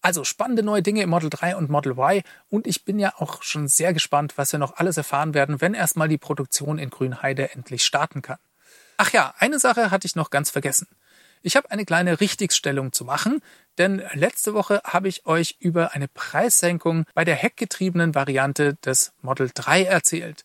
Also 0.04 0.26
spannende 0.26 0.64
neue 0.64 0.82
Dinge 0.82 1.02
im 1.02 1.10
Model 1.10 1.30
3 1.30 1.56
und 1.56 1.70
Model 1.70 1.94
Y 1.94 2.24
und 2.50 2.68
ich 2.68 2.84
bin 2.84 3.00
ja 3.00 3.14
auch 3.20 3.42
schon 3.42 3.70
sehr 3.70 3.94
gespannt, 3.94 4.34
was 4.36 4.52
wir 4.52 4.60
noch 4.60 4.76
alles 4.76 4.98
erfahren 4.98 5.34
werden, 5.34 5.62
wenn 5.62 5.74
erstmal 5.74 6.10
die 6.10 6.18
Produktion 6.18 6.78
in 6.78 6.90
Grünheide 6.90 7.52
endlich 7.52 7.86
starten 7.86 8.22
kann. 8.22 8.38
Ach 8.98 9.14
ja, 9.14 9.34
eine 9.38 9.60
Sache 9.60 9.92
hatte 9.92 10.06
ich 10.06 10.18
noch 10.18 10.30
ganz 10.30 10.52
vergessen. 10.52 10.88
Ich 11.42 11.56
habe 11.56 11.72
eine 11.72 11.86
kleine 11.86 12.20
Richtigstellung 12.20 12.92
zu 12.92 13.06
machen, 13.06 13.42
denn 13.78 14.04
letzte 14.12 14.54
Woche 14.54 14.82
habe 14.84 15.08
ich 15.08 15.26
euch 15.26 15.56
über 15.60 15.94
eine 15.94 16.10
Preissenkung 16.10 17.06
bei 17.14 17.24
der 17.24 17.36
heckgetriebenen 17.36 18.14
Variante 18.14 18.76
des 18.86 19.14
Model 19.22 19.52
3 19.54 19.86
erzählt. 19.86 20.44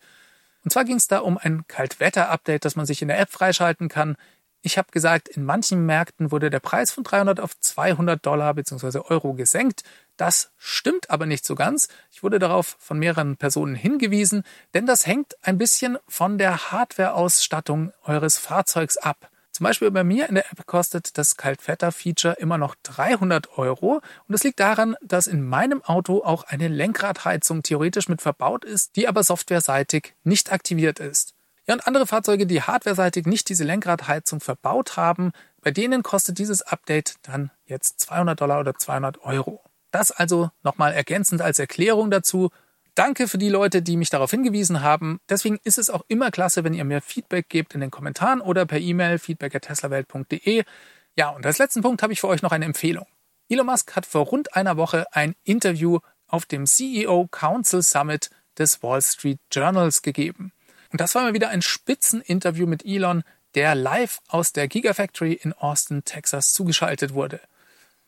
Und 0.62 0.71
zwar 0.71 0.85
ging 0.85 0.97
es 0.97 1.09
da 1.09 1.18
um 1.18 1.37
ein 1.37 1.66
Kaltwetter-Update, 1.66 2.64
das 2.64 2.77
man 2.77 2.87
sich 2.87 3.03
in 3.03 3.09
der 3.09 3.18
App 3.18 3.31
freischalten 3.31 3.88
kann. 3.88 4.16
Ich 4.61 4.77
habe 4.77 4.90
gesagt, 4.90 5.29
in 5.29 5.44
manchen 5.44 5.87
Märkten 5.87 6.33
wurde 6.33 6.51
der 6.51 6.59
Preis 6.59 6.90
von 6.90 7.05
300 7.05 7.38
auf 7.38 7.59
200 7.59 8.25
Dollar 8.25 8.55
bzw. 8.55 8.99
Euro 9.09 9.35
gesenkt. 9.35 9.83
Das 10.16 10.51
stimmt 10.57 11.11
aber 11.11 11.27
nicht 11.27 11.44
so 11.47 11.55
ganz. 11.55 11.88
Ich 12.11 12.25
wurde 12.25 12.40
darauf 12.40 12.77
von 12.81 12.99
mehreren 12.99 13.37
Personen 13.37 13.77
hingewiesen, 13.77 14.42
denn 14.75 14.85
das 14.85 15.07
hängt 15.07 15.37
ein 15.42 15.59
bisschen 15.59 15.99
von 16.09 16.38
der 16.38 16.73
Hardware-Ausstattung 16.73 17.92
eures 18.03 18.37
Fahrzeugs 18.37 18.97
ab. 18.97 19.31
Zum 19.53 19.64
Beispiel 19.64 19.90
bei 19.90 20.05
mir 20.05 20.29
in 20.29 20.35
der 20.35 20.51
App 20.51 20.66
kostet 20.66 21.18
das 21.18 21.37
Kaltwetter-Feature 21.37 22.35
immer 22.35 22.59
noch 22.59 22.75
300 22.83 23.59
Euro 23.59 23.94
und 23.94 24.03
das 24.29 24.44
liegt 24.44 24.61
daran, 24.61 24.97
dass 25.03 25.27
in 25.27 25.44
meinem 25.44 25.83
Auto 25.83 26.23
auch 26.23 26.44
eine 26.44 26.68
Lenkradheizung 26.68 27.62
theoretisch 27.62 28.09
mit 28.09 28.23
verbaut 28.23 28.64
ist, 28.64 28.97
die 28.97 29.09
aber 29.09 29.25
softwareseitig 29.25 30.14
nicht 30.25 30.53
aktiviert 30.53 31.01
ist. 31.01 31.35
Ja, 31.69 31.75
und 31.75 31.87
andere 31.87 32.07
Fahrzeuge, 32.07 32.47
die 32.47 32.63
hardwareseitig 32.63 33.27
nicht 33.27 33.51
diese 33.51 33.65
Lenkradheizung 33.65 34.41
verbaut 34.41 34.97
haben, 34.97 35.33
bei 35.61 35.71
denen 35.71 36.03
kostet 36.03 36.39
dieses 36.39 36.63
Update 36.63 37.17
dann 37.23 37.51
jetzt 37.67 38.01
200 38.01 38.41
Dollar 38.41 38.61
oder 38.61 38.75
200 38.75 39.21
Euro. 39.23 39.63
Das 39.91 40.11
also 40.11 40.51
nochmal 40.63 40.95
ergänzend 40.95 41.43
als 41.43 41.59
Erklärung 41.59 42.11
dazu. 42.11 42.49
Danke 42.95 43.29
für 43.29 43.37
die 43.37 43.51
Leute, 43.51 43.83
die 43.83 43.99
mich 43.99 44.09
darauf 44.09 44.31
hingewiesen 44.31 44.83
haben. 44.83 45.21
Deswegen 45.29 45.59
ist 45.63 45.77
es 45.77 45.91
auch 45.91 46.05
immer 46.09 46.31
klasse, 46.31 46.65
wenn 46.65 46.73
ihr 46.73 46.85
mir 46.85 47.03
Feedback 47.03 47.51
gebt 47.51 47.75
in 47.75 47.81
den 47.81 47.91
Kommentaren 47.91 48.41
oder 48.41 48.65
per 48.65 48.81
E-Mail 48.81 49.19
feedback.teslawelt.de. 49.19 50.65
Ja, 51.17 51.29
und 51.29 51.45
als 51.45 51.59
letzten 51.59 51.83
Punkt 51.83 52.03
habe 52.03 52.15
ich 52.15 52.21
für 52.21 52.29
euch 52.29 52.41
noch 52.41 52.53
eine 52.53 52.65
Empfehlung. 52.65 53.07
Elon 53.51 53.67
Musk 53.67 53.95
hat 53.95 54.07
vor 54.07 54.25
rund 54.25 54.55
einer 54.57 54.79
Woche 54.79 55.05
ein 55.13 55.35
Interview 55.45 55.99
auf 56.29 56.47
dem 56.47 56.65
CEO 56.65 57.29
Council 57.31 57.83
Summit 57.83 58.31
des 58.57 58.83
Wall 58.83 59.03
Street 59.03 59.39
Journals 59.53 60.01
gegeben. 60.01 60.53
Und 60.90 61.01
das 61.01 61.14
war 61.14 61.22
mal 61.22 61.35
wieder 61.35 61.51
ein 61.51 61.62
Spitzeninterview 61.62 62.66
mit 62.66 62.85
Elon, 62.85 63.22
der 63.55 63.74
live 63.74 64.20
aus 64.29 64.53
der 64.53 64.68
Gigafactory 64.68 65.33
in 65.33 65.53
Austin, 65.53 66.05
Texas 66.05 66.53
zugeschaltet 66.53 67.14
wurde. 67.14 67.40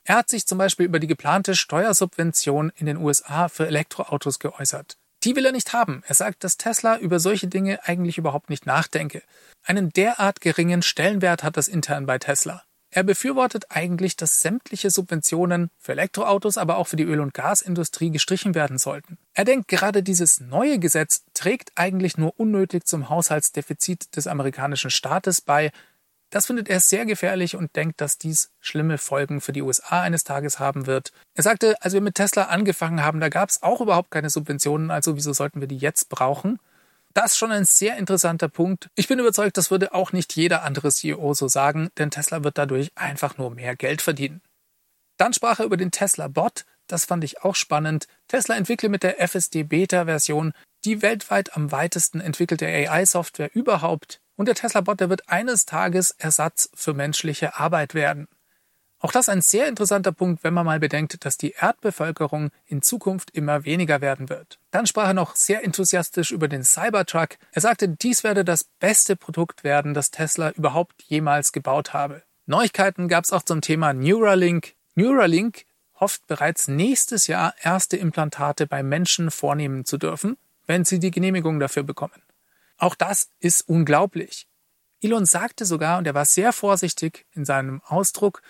Er 0.05 0.17
hat 0.17 0.29
sich 0.29 0.47
zum 0.47 0.59
Beispiel 0.59 0.87
über 0.87 0.99
die 0.99 1.07
geplante 1.07 1.55
Steuersubvention 1.55 2.73
in 2.77 2.87
den 2.87 2.97
USA 2.97 3.49
für 3.49 3.67
Elektroautos 3.67 4.39
geäußert. 4.39 4.97
Die 5.23 5.37
will 5.37 5.45
er 5.45 5.53
nicht 5.53 5.75
haben. 5.75 6.03
Er 6.07 6.15
sagt, 6.15 6.45
dass 6.45 6.57
Tesla 6.57 6.97
über 6.97 7.21
solche 7.21 7.47
Dinge 7.47 7.81
eigentlich 7.85 8.17
überhaupt 8.17 8.49
nicht 8.49 8.65
nachdenke. 8.65 9.23
Einen 9.63 9.91
derart 9.91 10.41
geringen 10.41 10.83
Stellenwert 10.83 11.43
hat 11.43 11.59
das 11.59 11.69
intern 11.69 12.07
bei 12.07 12.19
Tesla. 12.19 12.65
Er 12.93 13.05
befürwortet 13.05 13.67
eigentlich, 13.69 14.17
dass 14.17 14.41
sämtliche 14.41 14.91
Subventionen 14.91 15.71
für 15.79 15.93
Elektroautos, 15.93 16.59
aber 16.59 16.77
auch 16.77 16.89
für 16.89 16.97
die 16.97 17.05
Öl- 17.05 17.21
und 17.21 17.35
Gasindustrie 17.35 18.11
gestrichen 18.11 18.57
werden 18.57 18.79
sollten. 18.79 19.17
Er 19.33 19.45
denkt, 19.45 19.69
gerade 19.69 20.03
dieses 20.03 20.41
neue 20.41 20.81
Gesetz 20.81 21.25
trägt 21.33 21.71
eigentlich 21.77 22.19
nur 22.19 22.39
unnötig 22.39 22.87
zum 22.87 23.09
Haushaltsdefizit 23.09 24.17
des 24.17 24.27
amerikanischen 24.27 24.91
Staates 24.91 25.41
bei. 25.41 25.71
Das 26.31 26.47
findet 26.47 26.69
er 26.69 26.81
sehr 26.81 27.07
gefährlich 27.07 27.55
und 27.55 27.75
denkt, 27.77 28.01
dass 28.01 28.19
dies 28.19 28.51
schlimme 28.59 28.99
Folgen 28.99 29.41
für 29.41 29.53
die 29.53 29.63
USA 29.63 30.01
eines 30.01 30.25
Tages 30.25 30.59
haben 30.59 30.87
wird. 30.87 31.13
Er 31.35 31.45
sagte, 31.45 31.77
als 31.81 31.95
wir 31.95 32.01
mit 32.01 32.17
Tesla 32.17 32.45
angefangen 32.45 33.05
haben, 33.05 33.21
da 33.21 33.29
gab 33.29 33.51
es 33.51 33.63
auch 33.63 33.81
überhaupt 33.81 34.11
keine 34.11 34.31
Subventionen, 34.31 34.91
also 34.91 35.17
wieso 35.17 35.33
sollten 35.33 35.61
wir 35.61 35.69
die 35.69 35.79
jetzt 35.79 36.09
brauchen? 36.09 36.59
Das 37.13 37.33
ist 37.33 37.39
schon 37.39 37.51
ein 37.51 37.65
sehr 37.65 37.97
interessanter 37.97 38.49
Punkt. 38.49 38.89
Ich 38.95 39.09
bin 39.09 39.19
überzeugt, 39.19 39.57
das 39.57 39.71
würde 39.71 39.95
auch 39.95 40.13
nicht 40.13 40.37
jeder 40.37 40.63
andere 40.63 40.91
CEO 40.91 41.35
so 41.35 41.49
sagen, 41.49 41.91
denn 41.99 42.11
Tesla 42.11 42.45
wird 42.45 42.57
dadurch 42.57 42.93
einfach 42.95 43.37
nur 43.37 43.51
mehr 43.51 43.75
Geld 43.75 44.01
verdienen. 44.01 44.43
Dann 45.17 45.33
sprach 45.33 45.59
er 45.59 45.67
über 45.67 45.77
den 45.77 45.91
Tesla 45.91 46.29
Bot. 46.29 46.65
Das 46.87 47.05
fand 47.05 47.25
ich 47.25 47.43
auch 47.43 47.55
spannend. 47.55 48.07
Tesla 48.29 48.57
entwickelt 48.57 48.91
mit 48.91 49.03
der 49.03 49.21
FSD 49.21 49.65
Beta 49.65 50.05
Version 50.05 50.53
die 50.85 51.03
weltweit 51.03 51.57
am 51.57 51.73
weitesten 51.73 52.21
entwickelte 52.21 52.67
AI-Software 52.67 53.55
überhaupt. 53.55 54.21
Und 54.37 54.47
der 54.47 54.55
Tesla 54.55 54.81
Bot, 54.81 55.01
der 55.01 55.11
wird 55.11 55.29
eines 55.29 55.67
Tages 55.67 56.13
Ersatz 56.13 56.71
für 56.75 56.95
menschliche 56.95 57.57
Arbeit 57.57 57.95
werden. 57.95 58.29
Auch 59.03 59.13
das 59.13 59.31
ein 59.31 59.41
sehr 59.41 59.67
interessanter 59.67 60.13
Punkt, 60.13 60.45
wenn 60.45 60.53
man 60.53 60.67
mal 60.67 60.79
bedenkt, 60.79 61.25
dass 61.25 61.39
die 61.39 61.53
Erdbevölkerung 61.53 62.51
in 62.67 62.83
Zukunft 62.83 63.31
immer 63.31 63.65
weniger 63.65 64.03
werden 64.03 64.29
wird. 64.29 64.59
Dann 64.71 64.87
sprach 64.87 65.09
er 65.09 65.15
noch 65.15 65.37
sehr 65.37 65.65
enthusiastisch 65.65 66.31
über 66.31 66.49
den 66.49 66.63
Cybertruck. 66.63 67.39
Er 67.53 67.63
sagte, 67.63 67.89
dies 67.89 68.25
werde 68.25 68.45
das 68.45 68.65
beste 68.65 69.17
Produkt 69.17 69.65
werden, 69.65 69.95
das 69.95 70.11
Tesla 70.11 70.51
überhaupt 70.51 71.03
jemals 71.05 71.53
gebaut 71.53 71.95
habe. 71.95 72.23
Neuigkeiten 72.45 73.09
gab 73.09 73.25
es 73.25 73.33
auch 73.33 73.43
zum 73.43 73.63
Thema 73.63 73.95
Neuralink. 73.95 74.75
Neuralink 74.95 75.65
hofft 75.95 76.27
bereits 76.27 76.69
nächstes 76.69 77.27
Jahr 77.27 77.55
erste 77.63 77.97
Implantate 77.97 78.67
bei 78.67 78.83
Menschen 78.83 79.31
vornehmen 79.31 79.87
zu 79.87 79.97
dürfen, 79.97 80.37
wenn 80.67 80.85
sie 80.85 80.99
die 80.99 81.11
Genehmigung 81.11 81.59
dafür 81.59 81.85
bekommen. 81.85 82.23
Auch 82.77 82.95
das 82.95 83.31
ist 83.39 83.67
unglaublich. 83.67 84.47
Elon 85.03 85.25
sagte 85.25 85.65
sogar, 85.65 85.99
und 85.99 86.07
er 86.07 86.15
war 86.15 86.27
sehr 86.27 86.53
vorsichtig 86.53 87.27
in 87.33 87.45
seinem 87.45 87.81
Ausdruck, 87.87 88.43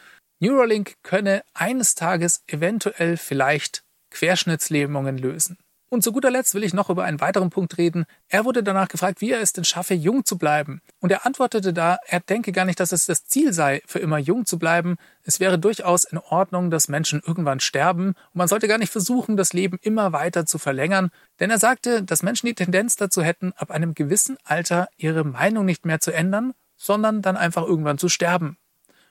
Neuralink 0.42 0.94
könne 1.02 1.42
eines 1.52 1.94
Tages 1.94 2.42
eventuell 2.46 3.18
vielleicht 3.18 3.84
Querschnittslähmungen 4.10 5.18
lösen. 5.18 5.58
Und 5.90 6.02
zu 6.02 6.12
guter 6.12 6.30
Letzt 6.30 6.54
will 6.54 6.64
ich 6.64 6.72
noch 6.72 6.88
über 6.88 7.04
einen 7.04 7.20
weiteren 7.20 7.50
Punkt 7.50 7.76
reden. 7.76 8.06
Er 8.28 8.46
wurde 8.46 8.62
danach 8.62 8.88
gefragt, 8.88 9.20
wie 9.20 9.32
er 9.32 9.40
es 9.42 9.52
denn 9.52 9.64
schaffe, 9.64 9.92
jung 9.92 10.24
zu 10.24 10.38
bleiben. 10.38 10.80
Und 11.00 11.10
er 11.10 11.26
antwortete 11.26 11.74
da, 11.74 11.98
er 12.06 12.20
denke 12.20 12.52
gar 12.52 12.64
nicht, 12.64 12.80
dass 12.80 12.92
es 12.92 13.06
das 13.06 13.24
Ziel 13.24 13.52
sei, 13.52 13.82
für 13.86 13.98
immer 13.98 14.16
jung 14.16 14.46
zu 14.46 14.58
bleiben. 14.58 14.96
Es 15.24 15.40
wäre 15.40 15.58
durchaus 15.58 16.04
in 16.04 16.16
Ordnung, 16.16 16.70
dass 16.70 16.88
Menschen 16.88 17.20
irgendwann 17.26 17.60
sterben. 17.60 18.10
Und 18.10 18.34
man 18.34 18.48
sollte 18.48 18.68
gar 18.68 18.78
nicht 18.78 18.92
versuchen, 18.92 19.36
das 19.36 19.52
Leben 19.52 19.78
immer 19.82 20.12
weiter 20.12 20.46
zu 20.46 20.58
verlängern. 20.58 21.10
Denn 21.40 21.50
er 21.50 21.58
sagte, 21.58 22.02
dass 22.02 22.22
Menschen 22.22 22.46
die 22.46 22.54
Tendenz 22.54 22.96
dazu 22.96 23.20
hätten, 23.20 23.52
ab 23.56 23.70
einem 23.70 23.92
gewissen 23.92 24.38
Alter 24.44 24.88
ihre 24.96 25.24
Meinung 25.24 25.66
nicht 25.66 25.84
mehr 25.84 26.00
zu 26.00 26.12
ändern, 26.12 26.54
sondern 26.76 27.20
dann 27.20 27.36
einfach 27.36 27.66
irgendwann 27.66 27.98
zu 27.98 28.08
sterben. 28.08 28.56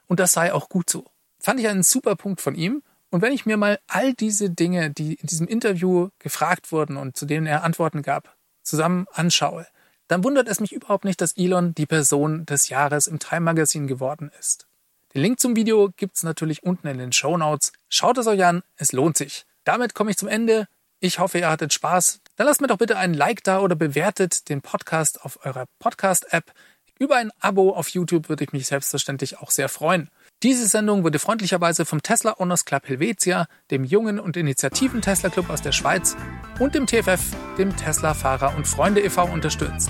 Und 0.08 0.20
das 0.20 0.32
sei 0.32 0.54
auch 0.54 0.70
gut 0.70 0.90
so. 0.90 1.06
Fand 1.40 1.60
ich 1.60 1.68
einen 1.68 1.84
super 1.84 2.16
Punkt 2.16 2.42
von 2.42 2.56
ihm. 2.56 2.84
Und 3.12 3.22
wenn 3.22 3.34
ich 3.34 3.46
mir 3.46 3.58
mal 3.58 3.80
all 3.88 4.14
diese 4.14 4.50
Dinge, 4.50 4.92
die 4.92 5.16
in 5.16 5.28
diesem 5.28 5.48
Interview 5.48 6.10
gefragt 6.20 6.72
wurden 6.72 6.98
und 6.98 7.18
zu 7.18 7.26
denen 7.26 7.48
er 7.48 7.64
Antworten 7.64 8.04
gab, 8.04 8.36
zusammen 8.62 9.08
anschaue, 9.14 9.66
dann 10.08 10.24
wundert 10.24 10.48
es 10.48 10.60
mich 10.60 10.74
überhaupt 10.74 11.06
nicht, 11.06 11.22
dass 11.22 11.38
Elon 11.38 11.74
die 11.76 11.86
Person 11.86 12.46
des 12.46 12.70
Jahres 12.70 13.08
im 13.08 13.20
Time 13.20 13.42
Magazine 13.42 13.88
geworden 13.88 14.32
ist. 14.40 14.68
Den 15.14 15.24
Link 15.24 15.40
zum 15.40 15.56
Video 15.56 15.90
gibt's 15.98 16.22
natürlich 16.22 16.64
unten 16.64 16.88
in 16.88 17.00
den 17.00 17.12
Show 17.12 17.36
Notes. 17.36 17.72
Schaut 17.90 18.18
es 18.20 18.28
euch 18.28 18.44
an, 18.44 18.62
es 18.76 18.92
lohnt 18.92 19.18
sich. 19.18 19.46
Damit 19.64 19.96
komme 19.96 20.12
ich 20.12 20.18
zum 20.18 20.28
Ende. 20.28 20.68
Ich 21.00 21.18
hoffe, 21.20 21.40
ihr 21.40 21.50
hattet 21.50 21.74
Spaß. 21.74 22.22
Dann 22.36 22.46
lasst 22.46 22.62
mir 22.62 22.68
doch 22.68 22.78
bitte 22.78 22.98
einen 22.98 23.14
Like 23.14 23.44
da 23.44 23.60
oder 23.60 23.76
bewertet 23.76 24.50
den 24.50 24.62
Podcast 24.62 25.24
auf 25.24 25.44
eurer 25.46 25.66
Podcast-App. 25.80 26.52
Über 27.00 27.16
ein 27.16 27.32
Abo 27.40 27.72
auf 27.72 27.90
YouTube 27.90 28.30
würde 28.30 28.44
ich 28.44 28.52
mich 28.52 28.68
selbstverständlich 28.68 29.40
auch 29.40 29.52
sehr 29.52 29.70
freuen. 29.70 30.10
Diese 30.42 30.68
Sendung 30.68 31.04
wurde 31.04 31.20
freundlicherweise 31.20 31.84
vom 31.84 32.02
Tesla 32.02 32.36
Owners 32.40 32.64
Club 32.64 32.88
Helvetia, 32.88 33.48
dem 33.72 33.84
jungen 33.84 34.22
und 34.22 34.38
initiativen 34.38 35.02
Tesla 35.02 35.30
Club 35.30 35.50
aus 35.50 35.62
der 35.62 35.74
Schweiz 35.74 36.16
und 36.60 36.76
dem 36.76 36.88
TFF, 36.88 37.20
dem 37.58 37.76
Tesla 37.76 38.14
Fahrer 38.14 38.56
und 38.56 38.66
Freunde 38.66 39.02
e.V. 39.02 39.26
unterstützt. 39.26 39.90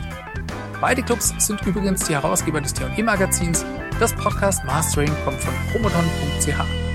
Beide 0.81 1.03
Clubs 1.03 1.35
sind 1.37 1.61
übrigens 1.67 2.05
die 2.05 2.13
Herausgeber 2.13 2.61
des 2.61 2.73
T&E 2.73 3.03
Magazins. 3.03 3.63
Das 3.99 4.15
Podcast 4.15 4.63
Mastering 4.63 5.11
kommt 5.23 5.39
von 5.39 5.53
promoton.ch. 5.71 6.88